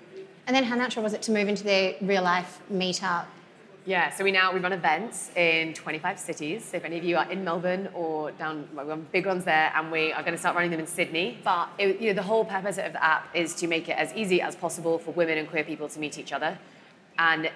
[0.47, 3.27] And then how natural was it to move into the real life meetup?
[3.87, 6.65] Yeah, so we now we run events in 25 cities.
[6.65, 9.45] So if any of you are in Melbourne or down, well, we have big ones
[9.45, 11.39] there, and we are going to start running them in Sydney.
[11.45, 14.13] But it, you know, the whole purpose of the app is to make it as
[14.15, 16.59] easy as possible for women and queer people to meet each other.
[17.17, 17.49] And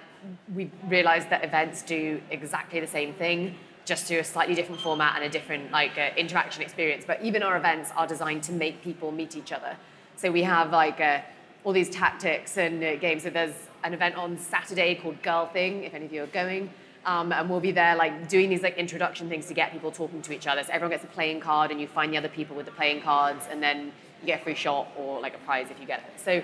[0.54, 5.16] we realised that events do exactly the same thing, just to a slightly different format
[5.16, 7.02] and a different like uh, interaction experience.
[7.04, 9.76] But even our events are designed to make people meet each other.
[10.14, 11.00] So we have like.
[11.00, 11.22] Uh,
[11.64, 13.22] all these tactics and uh, games.
[13.22, 13.52] So there's
[13.84, 16.70] an event on Saturday called Girl Thing, if any of you are going.
[17.06, 20.20] Um, and we'll be there like doing these like introduction things to get people talking
[20.22, 20.62] to each other.
[20.62, 23.00] So everyone gets a playing card and you find the other people with the playing
[23.00, 26.00] cards and then you get a free shot or like a prize if you get
[26.00, 26.20] it.
[26.22, 26.42] So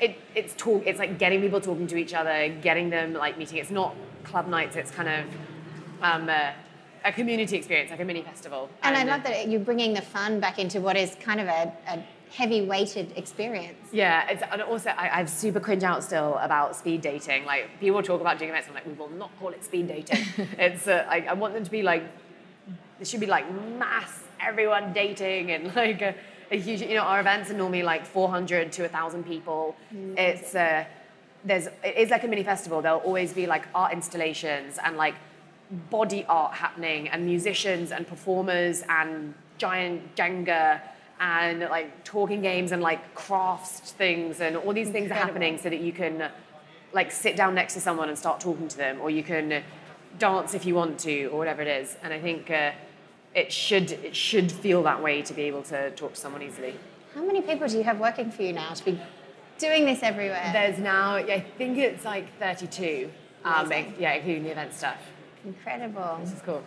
[0.00, 3.58] it, it's talk it's like getting people talking to each other, getting them like meeting.
[3.58, 5.24] It's not club nights, it's kind of
[6.02, 6.52] um, uh,
[7.04, 8.70] a community experience, like a mini festival.
[8.82, 11.48] And I uh, love that you're bringing the fun back into what is kind of
[11.48, 13.88] a, a heavy weighted experience.
[13.92, 17.44] Yeah, it's, and also I, I super cringe out still about speed dating.
[17.44, 20.24] Like people talk about doing events, I'm like, we will not call it speed dating.
[20.58, 22.04] it's uh, I, I want them to be like,
[23.00, 23.46] it should be like
[23.78, 26.14] mass everyone dating and like a,
[26.50, 26.82] a huge.
[26.82, 29.74] You know, our events are normally like 400 to 1,000 people.
[30.16, 30.84] It's uh,
[31.44, 32.80] there's it is like a mini festival.
[32.80, 35.14] There'll always be like art installations and like
[35.90, 40.80] body art happening and musicians and performers and giant Jenga
[41.20, 45.68] and like talking games and like crafts things and all these things are happening so
[45.68, 46.30] that you can
[46.92, 49.62] like sit down next to someone and start talking to them or you can
[50.18, 52.72] dance if you want to or whatever it is and I think uh,
[53.34, 56.74] it should it should feel that way to be able to talk to someone easily.
[57.14, 58.98] How many people do you have working for you now to be
[59.58, 60.50] doing this everywhere?
[60.52, 63.10] There's now yeah, I think it's like 32
[63.44, 64.98] um, yeah including the event stuff.
[65.44, 66.18] Incredible.
[66.22, 66.62] This is cool.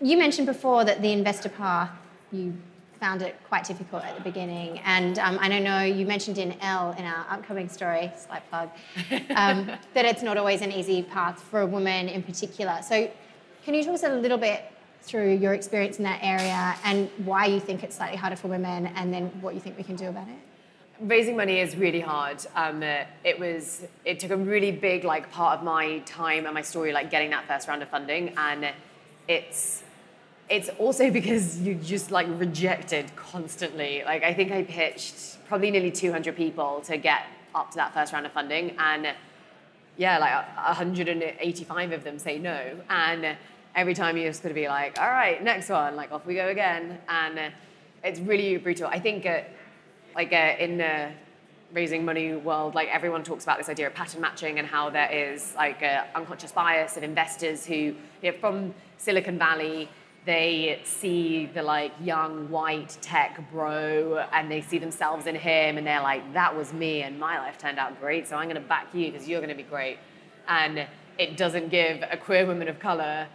[0.00, 1.90] You mentioned before that the investor path,
[2.30, 2.54] you
[2.98, 4.78] found it quite difficult at the beginning.
[4.80, 8.70] And um, I know you mentioned in Elle in our upcoming story, slight plug,
[9.34, 12.80] um, that it's not always an easy path for a woman in particular.
[12.82, 13.10] So
[13.64, 17.46] can you talk us a little bit through your experience in that area and why
[17.46, 20.08] you think it's slightly harder for women and then what you think we can do
[20.08, 20.38] about it?
[21.00, 22.44] raising money is really hard.
[22.56, 26.62] Um, it was it took a really big like part of my time and my
[26.62, 28.72] story, like getting that first round of funding, and
[29.28, 29.82] it's
[30.50, 34.02] it's also because you just like rejected constantly.
[34.04, 37.22] Like I think I pitched probably nearly 200 people to get
[37.54, 39.14] up to that first round of funding, and
[39.96, 43.36] yeah, like 185 of them say no, and
[43.74, 46.48] every time you're just to be like, all right, next one, like off we go
[46.48, 47.52] again, and
[48.04, 48.86] it's really brutal.
[48.86, 49.26] I think.
[49.26, 49.40] Uh,
[50.18, 51.10] like uh, in the
[51.72, 55.10] raising money world, like everyone talks about this idea of pattern matching and how there
[55.12, 59.88] is like a unconscious bias of investors who, you know, from Silicon Valley,
[60.28, 65.86] they see the like young white tech bro and they see themselves in him and
[65.86, 68.88] they're like, that was me and my life turned out great, so I'm gonna back
[68.92, 69.96] you because you're gonna be great.
[70.46, 70.86] And
[71.16, 73.26] it doesn't give a queer woman of color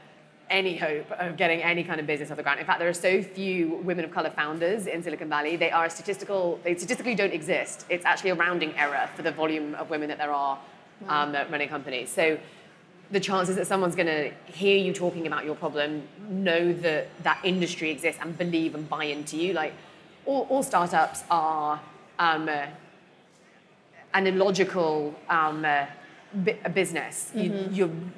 [0.51, 2.59] any hope of getting any kind of business off the ground.
[2.59, 5.55] In fact, there are so few women of color founders in Silicon Valley.
[5.55, 6.59] They are statistical.
[6.63, 7.87] They statistically don't exist.
[7.89, 10.59] It's actually a rounding error for the volume of women that there are
[11.07, 12.11] um, running companies.
[12.11, 12.37] So
[13.13, 17.39] the chances that someone's going to hear you talking about your problem, know that that
[17.43, 19.73] industry exists, and believe and buy into you, like
[20.25, 21.79] all, all startups are
[22.17, 22.65] um, uh,
[24.15, 25.85] an illogical um, uh,
[26.73, 27.31] business.
[27.35, 27.73] Mm-hmm.
[27.73, 28.11] You,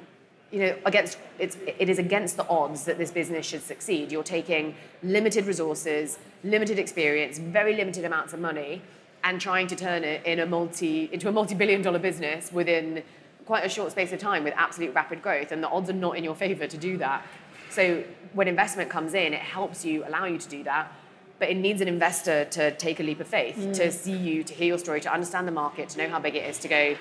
[0.50, 4.10] you know, against it's it is against the odds that this business should succeed.
[4.10, 8.80] You're taking limited resources, limited experience, very limited amounts of money,
[9.24, 13.02] and trying to turn it in a multi into a multi-billion dollar business within
[13.46, 15.52] quite a short space of time with absolute rapid growth.
[15.52, 17.24] And the odds are not in your favor to do that.
[17.70, 20.92] So when investment comes in, it helps you, allow you to do that.
[21.38, 23.74] But it needs an investor to take a leap of faith, mm.
[23.74, 26.34] to see you, to hear your story, to understand the market, to know how big
[26.34, 26.96] it is, to go,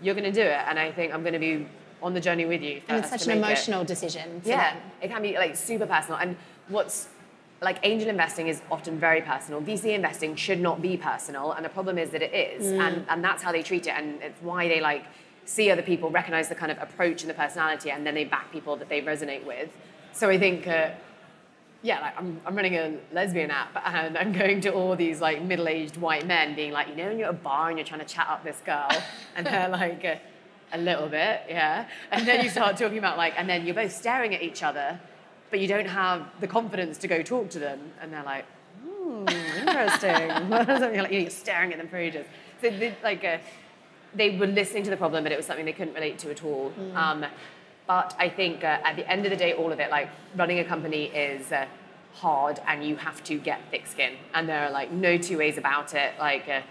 [0.00, 0.60] you're going to do it.
[0.66, 1.66] And I think I'm going to be
[2.02, 2.80] on the journey with you.
[2.88, 3.86] And it's such an emotional it.
[3.86, 4.42] decision.
[4.44, 4.82] yeah, them.
[5.02, 6.18] it can be like super personal.
[6.18, 6.36] And
[6.68, 7.08] what's
[7.62, 9.60] like angel investing is often very personal.
[9.60, 12.78] VC investing should not be personal, and the problem is that it is, mm.
[12.78, 15.04] and and that's how they treat it, and it's why they like
[15.44, 18.50] see other people, recognize the kind of approach and the personality, and then they back
[18.52, 19.70] people that they resonate with.
[20.12, 20.66] So I think.
[20.66, 20.90] Uh,
[21.84, 25.42] yeah, like I'm, I'm running a lesbian app and I'm going to all these like
[25.42, 28.00] middle-aged white men being like, you know, when you're at a bar and you're trying
[28.00, 28.88] to chat up this girl
[29.36, 30.14] and they're like, uh,
[30.72, 31.86] a little bit, yeah.
[32.10, 34.98] And then you start talking about like, and then you're both staring at each other,
[35.50, 37.92] but you don't have the confidence to go talk to them.
[38.00, 38.46] And they're like,
[38.82, 39.28] hmm,
[39.58, 40.30] interesting.
[40.94, 42.26] you're, like, you're staring at them for ages.
[42.62, 42.70] So
[43.02, 43.38] like, uh,
[44.14, 46.44] they were listening to the problem, but it was something they couldn't relate to at
[46.44, 46.72] all.
[46.78, 46.96] Mm.
[46.96, 47.24] Um,
[47.86, 50.58] but I think uh, at the end of the day, all of it, like running
[50.58, 51.66] a company is uh,
[52.14, 54.14] hard and you have to get thick skin.
[54.32, 56.14] And there are like no two ways about it.
[56.18, 56.62] Like uh,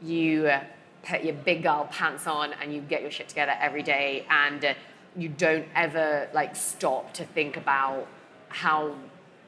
[0.00, 0.64] you uh,
[1.04, 4.64] put your big girl pants on and you get your shit together every day and
[4.64, 4.74] uh,
[5.16, 8.06] you don't ever like stop to think about
[8.48, 8.94] how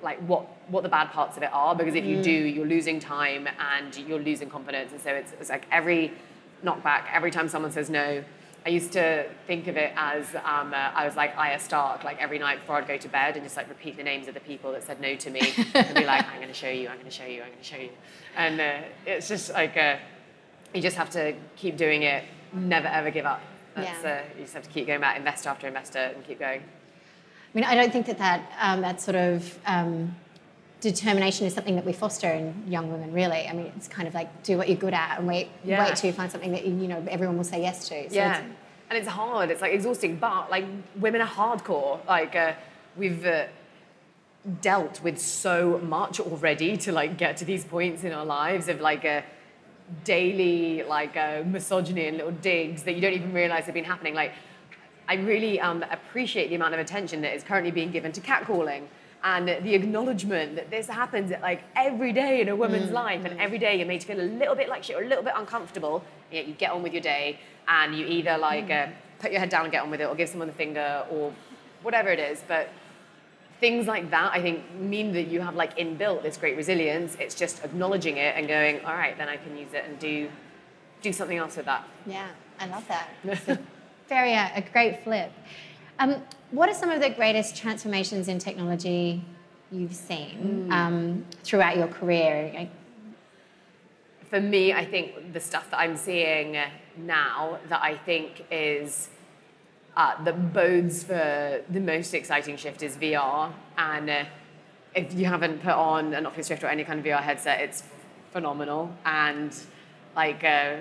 [0.03, 2.23] like what what the bad parts of it are because if you mm.
[2.23, 6.13] do you're losing time and you're losing confidence and so it's, it's like every
[6.65, 8.23] knockback every time someone says no
[8.69, 12.21] I used to think of it as um, uh, I was like Arya Stark, like
[12.21, 14.41] every night before I'd go to bed and just like repeat the names of the
[14.41, 15.41] people that said no to me
[15.75, 17.59] and be like, I'm going to show you, I'm going to show you, I'm going
[17.61, 17.91] to show you.
[18.37, 19.97] And uh, it's just like, uh,
[20.75, 23.41] you just have to keep doing it, never ever give up.
[23.75, 24.23] That's, yeah.
[24.27, 26.61] Uh, you just have to keep going back, investor after investor, and keep going.
[26.61, 30.15] I mean, I don't think that that, um, that sort of um,
[30.81, 33.47] determination is something that we foster in young women, really.
[33.49, 35.85] I mean, it's kind of like do what you're good at and wait, yeah.
[35.85, 38.09] wait till you find something that you know everyone will say yes to.
[38.09, 38.55] So yeah, it's,
[38.91, 39.51] and it's hard.
[39.51, 40.65] It's like exhausting, but like
[40.97, 42.05] women are hardcore.
[42.07, 42.53] Like uh,
[42.97, 43.25] we've.
[43.25, 43.47] Uh,
[44.63, 48.81] dealt with so much already to like get to these points in our lives of
[48.81, 49.23] like a
[50.05, 54.15] daily like uh, misogyny and little digs that you don't even realize have been happening.
[54.15, 54.33] Like,
[55.09, 58.85] I really um, appreciate the amount of attention that is currently being given to catcalling
[59.25, 62.95] and the acknowledgement that this happens like every day in a woman's mm.
[62.95, 65.09] life, and every day you're made to feel a little bit like shit or a
[65.09, 66.05] little bit uncomfortable.
[66.27, 68.89] And yet you get on with your day, and you either like mm.
[68.89, 71.05] uh, put your head down and get on with it, or give someone the finger,
[71.11, 71.33] or
[71.83, 72.43] whatever it is.
[72.47, 72.69] But
[73.61, 77.35] things like that i think mean that you have like inbuilt this great resilience it's
[77.35, 80.29] just acknowledging it and going all right then i can use it and do
[81.03, 82.29] do something else with that yeah
[82.61, 83.09] i love that
[84.09, 85.33] very uh, a great flip
[85.99, 89.23] um, what are some of the greatest transformations in technology
[89.71, 90.73] you've seen mm.
[90.73, 92.69] um, throughout your career
[94.31, 96.57] for me i think the stuff that i'm seeing
[96.97, 99.11] now that i think is
[99.99, 103.53] uh, that bodes for the most exciting shift is VR.
[103.77, 104.25] And uh,
[104.95, 107.83] if you haven't put on an Oculus Rift or any kind of VR headset, it's
[108.31, 108.95] phenomenal.
[109.05, 109.53] And
[110.15, 110.77] like, uh,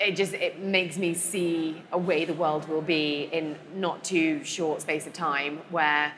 [0.00, 4.42] it just it makes me see a way the world will be in not too
[4.44, 6.12] short space of time where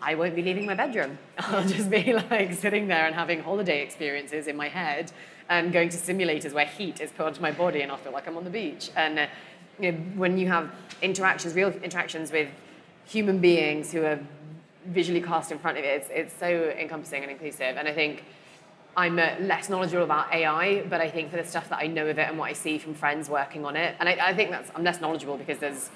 [0.00, 1.18] I won't be leaving my bedroom.
[1.38, 5.12] I'll just be like sitting there and having holiday experiences in my head
[5.48, 8.26] and going to simulators where heat is put onto my body and I'll feel like
[8.26, 8.90] I'm on the beach.
[8.96, 9.26] And uh,
[9.78, 12.48] you know, when you have interactions, real interactions with
[13.04, 14.18] human beings who are
[14.86, 16.46] visually cast in front of you, it's, it's so
[16.78, 17.76] encompassing and inclusive.
[17.76, 18.24] And I think
[18.96, 22.18] I'm less knowledgeable about AI, but I think for the stuff that I know of
[22.18, 24.70] it and what I see from friends working on it, and I, I think that's
[24.74, 25.90] I'm less knowledgeable because there's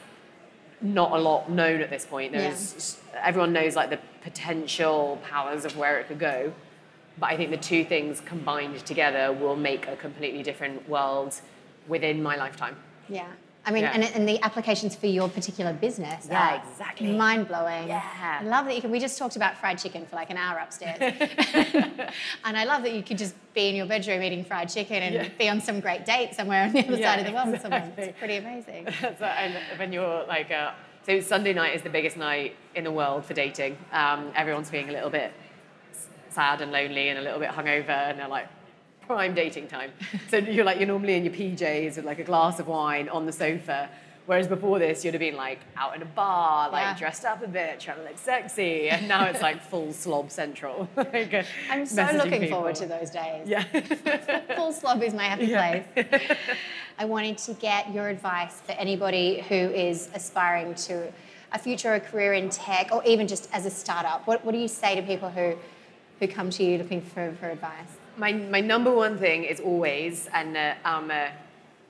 [0.81, 2.33] not a lot known at this point.
[2.33, 3.21] There's yeah.
[3.23, 6.53] everyone knows like the potential powers of where it could go,
[7.19, 11.41] but I think the two things combined together will make a completely different world
[11.89, 12.77] within my lifetime.
[13.09, 13.29] Yeah.
[13.67, 13.91] I mean, yeah.
[13.95, 17.13] and, and the applications for your particular business yeah, exactly.
[17.13, 17.89] mind blowing.
[17.89, 18.39] Yeah.
[18.41, 18.93] I love that you can.
[18.93, 21.01] We just talked about fried chicken for like an hour upstairs,
[22.45, 25.15] and I love that you could just be in your bedroom eating fried chicken and
[25.17, 25.29] yeah.
[25.37, 27.81] be on some great date somewhere on the other yeah, side of the world exactly.
[27.81, 28.09] with someone.
[28.09, 28.87] It's pretty amazing.
[29.19, 30.71] so, and when you're like, uh,
[31.05, 33.77] so Sunday night is the biggest night in the world for dating.
[33.93, 35.33] Um, everyone's feeling a little bit
[36.29, 38.47] sad and lonely and a little bit hungover, and they're like,
[39.07, 39.93] prime dating time.
[40.29, 43.27] so you're like you're normally in your PJs with like a glass of wine on
[43.27, 43.89] the sofa.
[44.27, 46.99] Whereas before this, you'd have been like out in a bar, like yeah.
[46.99, 50.89] dressed up a bit, trying to look sexy, and now it's like full slob central.
[50.97, 52.59] like, uh, I'm so looking people.
[52.59, 53.49] forward to those days.
[53.49, 53.63] Yeah,
[54.57, 55.85] full slob is my happy yeah.
[55.95, 56.39] place.
[56.99, 61.13] I wanted to get your advice for anybody who is aspiring to
[61.53, 64.27] a future or career in tech, or even just as a startup.
[64.27, 65.55] What, what do you say to people who
[66.19, 67.99] who come to you looking for, for advice?
[68.17, 71.29] My, my number one thing is always, and uh, um, uh,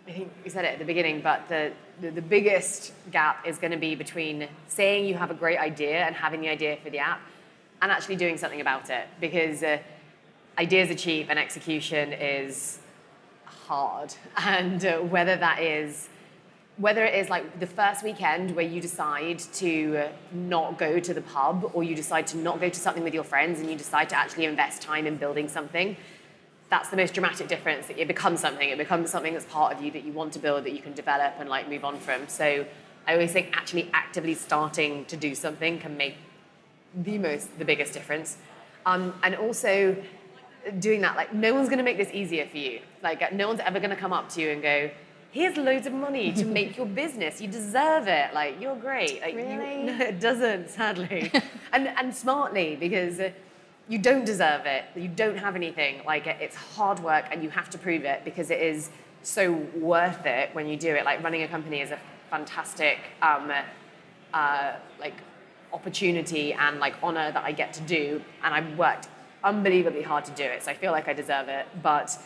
[0.08, 3.58] I think you said it at the beginning, but the, the, the biggest gap is
[3.58, 6.90] going to be between saying you have a great idea and having the idea for
[6.90, 7.20] the app
[7.82, 9.06] and actually doing something about it.
[9.20, 9.78] Because uh,
[10.58, 12.78] ideas are cheap and execution is
[13.44, 14.14] hard.
[14.36, 16.08] And uh, whether that is
[16.78, 21.22] whether it is like the first weekend where you decide to not go to the
[21.22, 24.10] pub or you decide to not go to something with your friends and you decide
[24.10, 25.96] to actually invest time in building something
[26.68, 28.68] that's the most dramatic difference that it becomes something.
[28.68, 30.92] It becomes something that's part of you that you want to build that you can
[30.92, 32.28] develop and like move on from.
[32.28, 32.66] So
[33.06, 36.16] i always think actually actively starting to do something can make
[36.94, 38.38] the most the biggest difference.
[38.84, 39.96] Um, and also
[40.80, 42.80] doing that like no one's going to make this easier for you.
[43.02, 44.90] Like no one's ever going to come up to you and go
[45.30, 47.40] here's loads of money to make your business.
[47.40, 48.32] You deserve it.
[48.34, 49.20] Like you're great.
[49.20, 49.80] Like, really?
[49.80, 51.30] You, no, it doesn't sadly.
[51.72, 53.20] And and smartly because
[53.88, 56.02] you don't deserve it, you don't have anything.
[56.04, 58.90] Like it's hard work and you have to prove it because it is
[59.22, 61.04] so worth it when you do it.
[61.04, 61.98] Like running a company is a
[62.30, 63.52] fantastic um,
[64.34, 65.14] uh, like
[65.72, 69.08] opportunity and like honor that I get to do, and I've worked
[69.44, 70.64] unbelievably hard to do it.
[70.64, 72.18] So I feel like I deserve it, but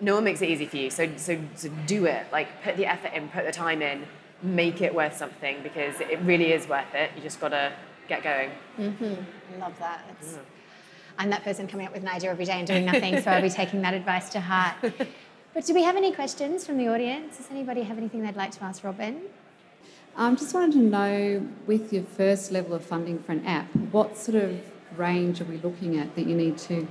[0.00, 0.90] no one makes it easy for you.
[0.90, 2.26] So so, so do it.
[2.30, 4.06] Like put the effort in, put the time in,
[4.42, 7.10] make it worth something because it really is worth it.
[7.16, 7.72] You just gotta
[8.08, 8.50] get going.
[8.78, 9.60] Mm-hmm.
[9.60, 10.04] Love that.
[10.10, 10.40] It's, yeah.
[11.20, 13.42] I'm that person coming up with an idea every day and doing nothing, so I'll
[13.42, 14.76] be taking that advice to heart.
[15.52, 17.36] But do we have any questions from the audience?
[17.36, 19.20] Does anybody have anything they'd like to ask Robyn?
[20.16, 23.66] I um, just wanted to know, with your first level of funding for an app,
[23.92, 24.62] what sort of
[24.96, 26.88] range are we looking at that you need to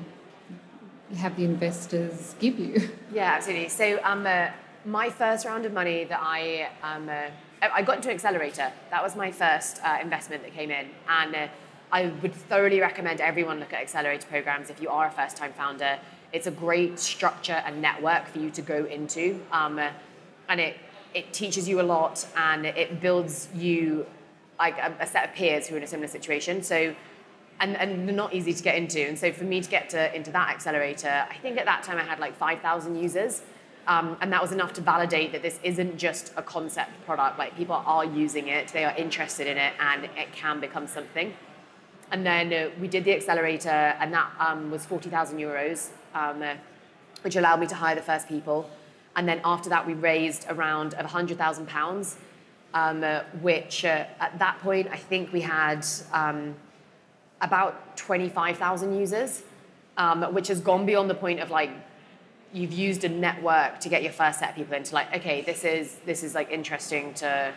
[1.16, 2.88] have the investors give you?
[3.12, 3.70] Yeah, absolutely.
[3.70, 4.50] So, um, uh,
[4.86, 7.30] my first round of money that I um, uh,
[7.62, 8.72] I got into an accelerator.
[8.92, 11.48] That was my first uh, investment that came in, and uh,
[11.92, 15.54] I would thoroughly recommend everyone look at accelerator programs if you are a first time
[15.54, 16.00] founder.
[16.32, 19.42] It's a great structure and network for you to go into.
[19.52, 19.80] Um,
[20.48, 20.78] and it,
[21.16, 24.06] it teaches you a lot and it builds you
[24.60, 26.62] like a, a, set of peers who are in a similar situation.
[26.62, 26.94] So,
[27.60, 29.02] and, and they're not easy to get into.
[29.08, 31.98] And so for me to get to, into that accelerator, I think at that time
[31.98, 33.42] I had like 5,000 users.
[33.88, 37.40] Um, and that was enough to validate that this isn't just a concept product.
[37.40, 41.34] Like people are using it, they are interested in it, and it can become something.
[42.12, 46.56] And then uh, we did the accelerator, and that um, was 40,000 euros, um, uh,
[47.22, 48.70] which allowed me to hire the first people.
[49.16, 52.18] And then after that, we raised around 100,000 pounds,
[52.74, 56.56] um, uh, which uh, at that point, I think we had um,
[57.42, 59.44] about 25,000 users,
[59.98, 61.72] um, which has gone beyond the point of like,
[62.54, 65.64] you've used a network to get your first set of people into like, okay, this
[65.64, 67.54] is, this is like interesting to,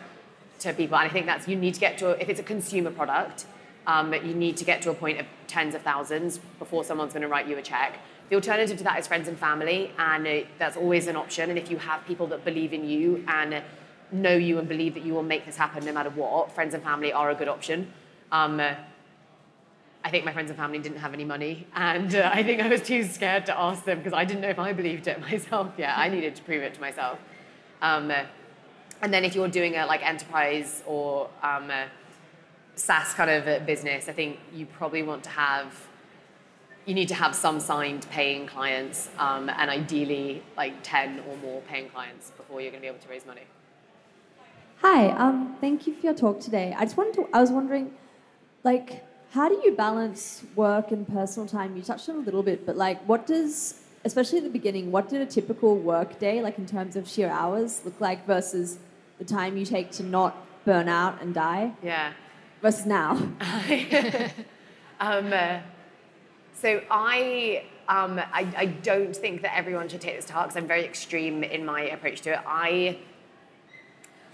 [0.59, 0.97] to people.
[0.97, 3.45] And I think that's, you need to get to, if it's a consumer product,
[3.87, 7.23] um, you need to get to a point of tens of thousands before someone's going
[7.23, 7.99] to write you a check.
[8.29, 11.49] The alternative to that is friends and family, and uh, that's always an option.
[11.49, 13.61] And if you have people that believe in you and
[14.11, 16.83] know you and believe that you will make this happen no matter what, friends and
[16.83, 17.91] family are a good option.
[18.31, 18.61] Um,
[20.05, 22.67] I think my friends and family didn't have any money, and uh, I think I
[22.67, 25.71] was too scared to ask them because I didn't know if I believed it myself.
[25.77, 27.19] Yeah, I needed to prove it to myself.
[27.81, 28.11] Um,
[29.01, 31.69] and then if you're doing a like enterprise or um,
[32.75, 35.87] SaaS kind of uh, business, I think you probably want to have
[36.85, 41.61] you need to have some signed paying clients um, and ideally like 10 or more
[41.61, 43.43] paying clients before you're going to be able to raise money.
[44.81, 46.75] Hi, um, thank you for your talk today.
[46.77, 47.93] I just wanted to, I was wondering,
[48.65, 51.77] like, how do you balance work and personal time?
[51.77, 55.07] You touched on a little bit, but like, what does, especially at the beginning, what
[55.07, 58.77] did a typical work day, like in terms of sheer hours, look like versus
[59.19, 61.71] the time you take to not burn out and die?
[61.81, 62.11] Yeah.
[62.63, 63.11] Versus now.
[65.01, 65.59] um, uh,
[66.53, 70.61] so I, um, I, I don't think that everyone should take this to heart because
[70.61, 72.39] I'm very extreme in my approach to it.
[72.47, 72.99] I,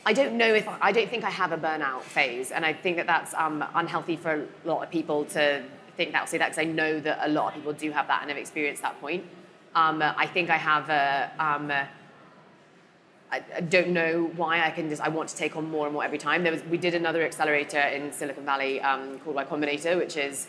[0.06, 2.98] I don't know if I don't think I have a burnout phase, and I think
[2.98, 5.64] that that's um, unhealthy for a lot of people to
[5.98, 6.22] think that.
[6.22, 8.30] I'll say that because I know that a lot of people do have that and
[8.30, 9.26] have experienced that point.
[9.74, 11.32] Um, I think I have a.
[11.40, 11.72] Um,
[13.32, 15.02] I, I don't know why I can just.
[15.02, 16.44] I want to take on more and more every time.
[16.44, 20.48] There was we did another accelerator in Silicon Valley um, called Y Combinator, which is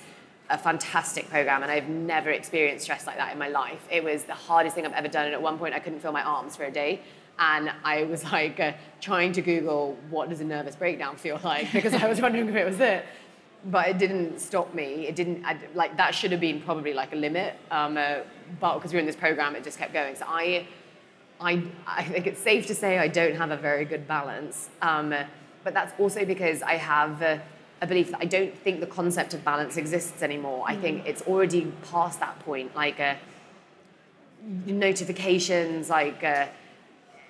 [0.50, 3.86] a fantastic program and I've never experienced stress like that in my life.
[3.90, 6.12] It was the hardest thing I've ever done and at one point I couldn't feel
[6.12, 7.00] my arms for a day
[7.38, 11.72] and I was like uh, trying to Google what does a nervous breakdown feel like
[11.72, 13.06] because I was wondering if it was it.
[13.66, 15.06] But it didn't stop me.
[15.06, 17.56] It didn't I, like that should have been probably like a limit.
[17.70, 18.20] Um, uh,
[18.58, 20.16] but because we were in this program, it just kept going.
[20.16, 20.66] So I,
[21.40, 24.68] I, I think it's safe to say I don't have a very good balance.
[24.82, 25.14] Um,
[25.64, 27.22] but that's also because I have.
[27.22, 27.38] Uh,
[27.82, 30.64] a belief that I don't think the concept of balance exists anymore.
[30.66, 31.06] I think mm.
[31.06, 32.76] it's already past that point.
[32.76, 33.14] Like uh,
[34.66, 36.46] notifications, like uh,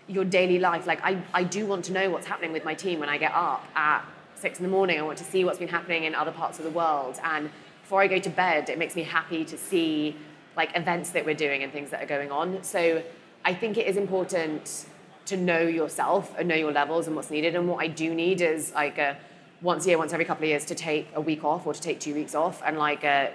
[0.09, 0.87] your daily life.
[0.87, 3.33] Like I, I do want to know what's happening with my team when I get
[3.33, 4.05] up at
[4.35, 4.99] six in the morning.
[4.99, 7.21] I want to see what's been happening in other parts of the world.
[7.23, 7.51] And
[7.83, 10.17] before I go to bed, it makes me happy to see
[10.57, 12.63] like events that we're doing and things that are going on.
[12.65, 13.03] So
[13.45, 14.87] I think it is important
[15.27, 17.55] to know yourself and know your levels and what's needed.
[17.55, 19.17] And what I do need is like a
[19.63, 21.81] once a year, once every couple of years, to take a week off or to
[21.81, 23.29] take two weeks off and like uh,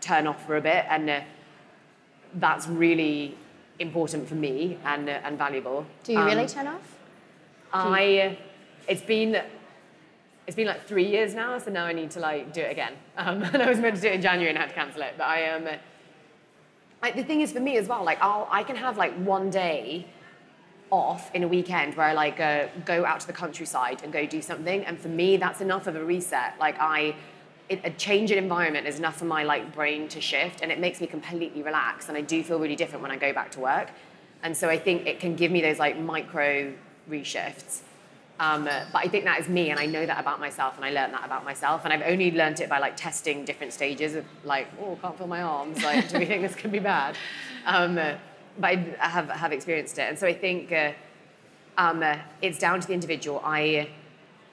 [0.00, 0.84] turn off for a bit.
[0.88, 1.20] And uh,
[2.34, 3.36] that's really
[3.78, 5.86] important for me and, uh, and valuable.
[6.04, 6.98] Do you um, really turn off?
[7.72, 8.38] I,
[8.88, 9.42] it's been,
[10.46, 12.94] it's been like three years now, so now I need to like do it again.
[13.16, 15.02] Um, and I was meant to do it in January and I had to cancel
[15.02, 15.14] it.
[15.18, 15.74] But I am, um,
[17.02, 20.06] the thing is for me as well, like I'll, I can have like one day
[20.90, 24.26] off in a weekend where I like uh, go out to the countryside and go
[24.26, 24.84] do something.
[24.84, 26.54] And for me, that's enough of a reset.
[26.58, 27.14] Like I,
[27.68, 30.78] it, a change in environment is enough for my like brain to shift, and it
[30.78, 32.08] makes me completely relax.
[32.08, 33.90] And I do feel really different when I go back to work.
[34.42, 36.72] And so I think it can give me those like micro
[37.10, 37.80] reshifts.
[38.38, 40.90] Um, but I think that is me, and I know that about myself, and I
[40.90, 41.82] learned that about myself.
[41.84, 45.26] And I've only learned it by like testing different stages of like, oh, can't feel
[45.26, 45.82] my arms.
[45.82, 47.16] Like, do we think this could be bad?
[47.64, 48.18] Um, but
[48.64, 50.02] I have, have experienced it.
[50.08, 50.92] And so I think uh,
[51.78, 52.04] um,
[52.42, 53.40] it's down to the individual.
[53.44, 53.88] I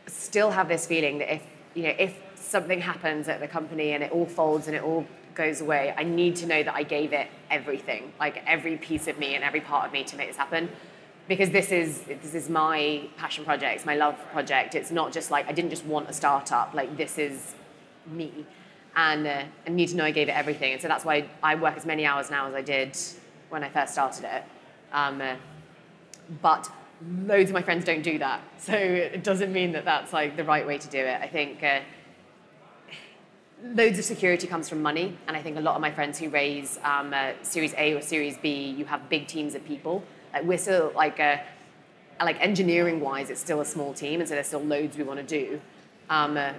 [0.07, 4.03] still have this feeling that if, you know, if something happens at the company and
[4.03, 7.13] it all folds and it all goes away, I need to know that I gave
[7.13, 10.37] it everything, like every piece of me and every part of me to make this
[10.37, 10.69] happen.
[11.27, 14.75] Because this is this is my passion project, it's my love project.
[14.75, 16.73] It's not just like I didn't just want a startup.
[16.73, 17.55] Like this is
[18.05, 18.45] me,
[18.95, 20.73] and uh, I need to know I gave it everything.
[20.73, 22.97] And so that's why I work as many hours now as I did
[23.49, 24.43] when I first started it.
[24.91, 25.35] Um, uh,
[26.41, 26.69] but
[27.25, 28.41] loads of my friends don't do that.
[28.59, 31.21] So it doesn't mean that that's like the right way to do it.
[31.21, 31.81] I think uh,
[33.63, 35.17] loads of security comes from money.
[35.27, 38.01] And I think a lot of my friends who raise um, uh, Series A or
[38.01, 40.03] Series B, you have big teams of people.
[40.33, 41.37] Like we're still like, uh,
[42.19, 44.19] like engineering wise, it's still a small team.
[44.19, 45.61] And so there's still loads we want to do.
[46.09, 46.53] Um, uh,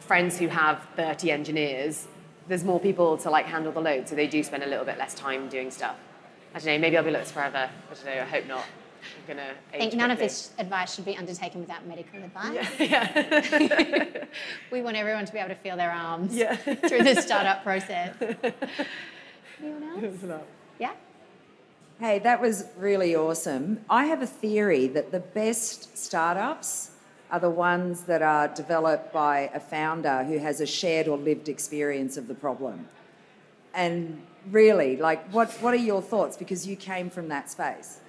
[0.00, 2.08] friends who have 30 engineers,
[2.48, 4.08] there's more people to like handle the load.
[4.08, 5.96] So they do spend a little bit less time doing stuff.
[6.54, 7.70] I don't know, maybe I'll be like this forever.
[7.90, 8.64] I don't know, I hope not.
[9.04, 12.68] I'm gonna I think none of this advice should be undertaken without medical advice.
[12.78, 13.30] Yeah.
[13.58, 14.24] yeah.
[14.70, 16.54] we want everyone to be able to feel their arms yeah.
[16.56, 18.14] through the startup process.
[19.60, 20.44] Anyone else?
[20.78, 20.92] Yeah?
[22.02, 23.84] Hey, that was really awesome.
[23.88, 26.90] I have a theory that the best startups
[27.30, 31.48] are the ones that are developed by a founder who has a shared or lived
[31.48, 32.88] experience of the problem.
[33.72, 36.36] And really, like, what, what are your thoughts?
[36.36, 38.00] Because you came from that space.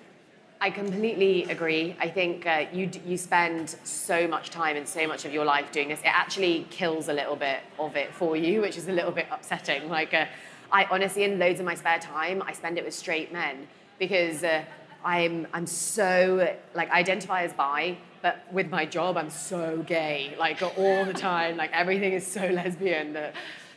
[0.60, 1.96] I completely agree.
[2.00, 5.72] I think uh, you, you spend so much time and so much of your life
[5.72, 6.00] doing this.
[6.00, 9.28] It actually kills a little bit of it for you, which is a little bit
[9.30, 9.88] upsetting.
[9.88, 10.26] Like, uh,
[10.72, 13.68] I honestly, in loads of my spare time, I spend it with straight men
[14.00, 14.64] because uh,
[15.04, 20.36] I'm, I'm so, like, I identify as bi, but with my job, I'm so gay,
[20.40, 21.58] like, all the time.
[21.58, 23.36] Like, everything is so lesbian that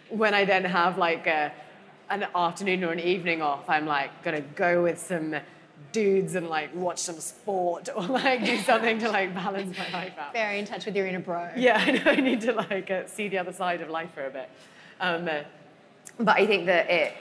[0.09, 1.53] when I then have, like, a,
[2.11, 5.35] an afternoon or an evening off, I'm like, gonna go with some
[5.93, 10.13] dudes and like watch some sport or like do something to like balance my life
[10.19, 10.33] out.
[10.33, 11.49] Very in touch with your inner bro.
[11.57, 12.11] Yeah, I know.
[12.11, 14.51] I need to like uh, see the other side of life for a bit.
[15.01, 15.41] Um, uh,
[16.19, 17.15] but I think that it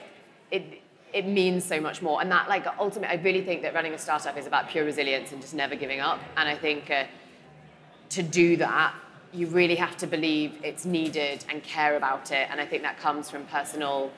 [0.50, 0.82] it
[1.16, 3.98] it means so much more, and that like ultimately, I really think that running a
[3.98, 6.20] startup is about pure resilience and just never giving up.
[6.36, 7.04] And I think uh,
[8.10, 8.94] to do that,
[9.32, 12.48] you really have to believe it's needed and care about it.
[12.50, 14.10] And I think that comes from personal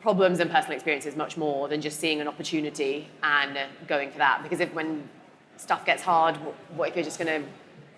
[0.00, 4.18] problems and personal experiences much more than just seeing an opportunity and uh, going for
[4.18, 4.42] that.
[4.42, 5.08] Because if when
[5.56, 7.48] stuff gets hard, wh- what if you're just going to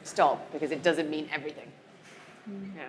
[0.03, 0.53] stop?
[0.53, 1.71] Because it doesn't mean everything.
[2.77, 2.85] Yeah.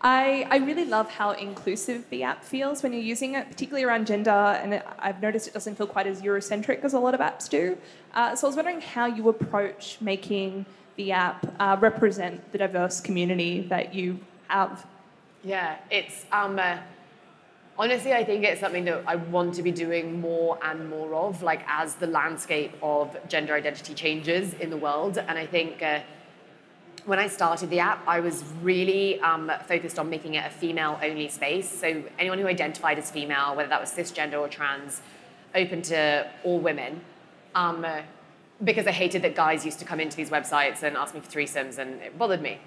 [0.00, 4.06] I, I really love how inclusive the app feels when you're using it, particularly around
[4.06, 4.30] gender.
[4.30, 7.48] And it, I've noticed it doesn't feel quite as Eurocentric as a lot of apps
[7.48, 7.76] do.
[8.14, 13.00] Uh, so I was wondering how you approach making the app uh, represent the diverse
[13.00, 14.86] community that you have.
[15.44, 16.78] Yeah, it's um, uh,
[17.78, 21.42] honestly, I think it's something that I want to be doing more and more of,
[21.42, 25.18] like as the landscape of gender identity changes in the world.
[25.18, 26.00] And I think uh,
[27.08, 31.28] when I started the app, I was really um, focused on making it a female-only
[31.28, 31.68] space.
[31.70, 35.00] So anyone who identified as female, whether that was cisgender or trans,
[35.54, 37.00] open to all women.
[37.54, 37.86] Um,
[38.62, 41.30] because I hated that guys used to come into these websites and ask me for
[41.30, 42.60] threesomes, and it bothered me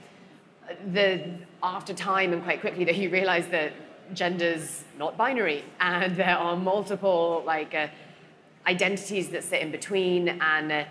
[0.91, 1.23] the
[1.61, 3.73] after time and quite quickly that you realize that
[4.13, 7.87] gender's not binary and there are multiple like uh,
[8.67, 10.83] identities that sit in between and uh,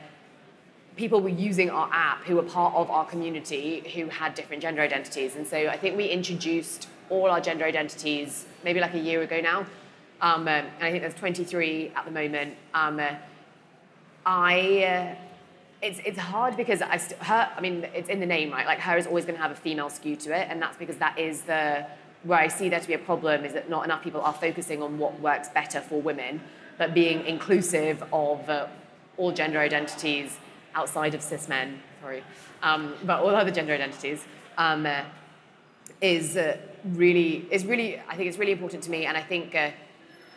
[1.00, 4.82] people were using our app who were part of our community who had different gender
[4.82, 5.34] identities.
[5.34, 9.40] And so i think we introduced all our gender identities maybe like a year ago
[9.40, 9.60] now.
[10.20, 12.50] Um, uh, and i think there's 23 at the moment.
[12.74, 13.14] Um, uh,
[14.26, 14.56] i
[14.92, 15.14] uh,
[15.86, 18.66] it's it's hard because I st- her I mean it's in the name right?
[18.72, 20.44] Like her is always going to have a female skew to it.
[20.50, 21.86] And that's because that is the
[22.28, 24.82] where I see there to be a problem is that not enough people are focusing
[24.86, 26.32] on what works better for women
[26.80, 28.66] but being inclusive of uh,
[29.16, 30.30] all gender identities
[30.74, 32.22] outside of cis men sorry
[32.62, 34.24] um, but all other gender identities
[34.58, 35.02] um, uh,
[36.00, 39.06] is uh, really is really I think it's really important to me.
[39.06, 39.70] And I think uh,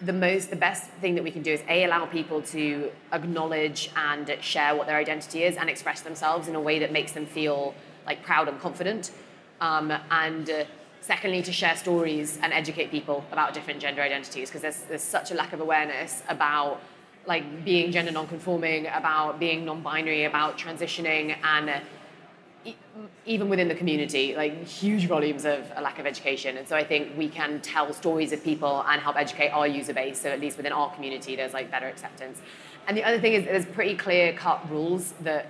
[0.02, 3.90] the most the best thing that we can do is a allow people to acknowledge
[3.96, 7.26] and share what their identity is and express themselves in a way that makes them
[7.26, 7.74] feel
[8.06, 9.12] like proud and confident.
[9.62, 10.66] Um, and uh,
[11.00, 15.32] secondly to share stories and educate people about different gender identities because there's, there's such
[15.32, 16.82] a lack of awareness about
[17.26, 21.80] like being gender non-conforming about being non-binary about transitioning and uh,
[23.26, 26.58] even within the community, like huge volumes of a lack of education.
[26.58, 29.94] And so I think we can tell stories of people and help educate our user
[29.94, 30.22] base.
[30.22, 32.40] So at least within our community, there's like better acceptance.
[32.88, 35.48] And the other thing is there's pretty clear cut rules that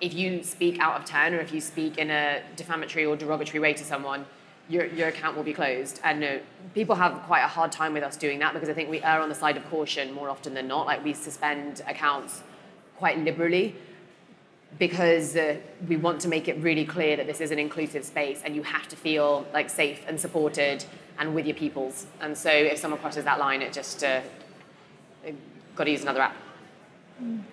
[0.00, 3.60] if you speak out of turn or if you speak in a defamatory or derogatory
[3.60, 4.26] way to someone,
[4.68, 6.00] your, your account will be closed.
[6.04, 6.38] And uh,
[6.74, 9.20] people have quite a hard time with us doing that because I think we err
[9.20, 10.86] on the side of caution more often than not.
[10.86, 12.42] Like we suspend accounts
[12.96, 13.74] quite liberally
[14.78, 15.56] because uh,
[15.88, 18.62] we want to make it really clear that this is an inclusive space and you
[18.62, 20.84] have to feel like safe and supported
[21.18, 22.06] and with your peoples.
[22.20, 24.20] And so if someone crosses that line, it just uh,
[25.76, 26.36] got to use another app.
[27.20, 27.44] Amazing.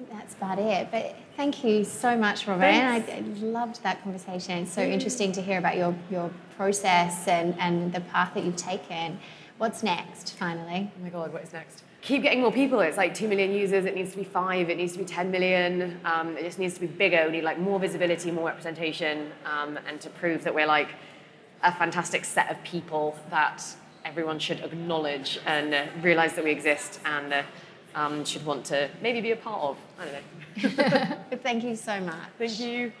[0.00, 0.90] Think that's about it.
[0.90, 2.62] But thank you so much, Robyn.
[2.62, 4.60] I, I loved that conversation.
[4.60, 8.56] It's so interesting to hear about your, your process and, and the path that you've
[8.56, 9.18] taken.
[9.58, 10.90] What's next, finally?
[10.96, 11.82] Oh my God, what's next?
[12.00, 12.80] Keep getting more people.
[12.80, 13.84] It's like 2 million users.
[13.84, 14.70] It needs to be 5.
[14.70, 16.00] It needs to be 10 million.
[16.06, 17.24] Um, it just needs to be bigger.
[17.26, 20.94] We need like more visibility, more representation, um, and to prove that we're like
[21.62, 23.62] a fantastic set of people that
[24.06, 27.42] everyone should acknowledge and uh, realize that we exist and uh,
[27.94, 29.76] um, should want to maybe be a part of.
[29.98, 31.18] I don't know.
[31.30, 32.14] But thank you so much.
[32.38, 32.92] Thank you.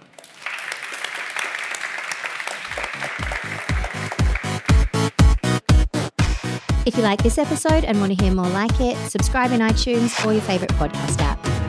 [6.86, 10.26] If you like this episode and want to hear more like it, subscribe in iTunes
[10.26, 11.59] or your favourite podcast app.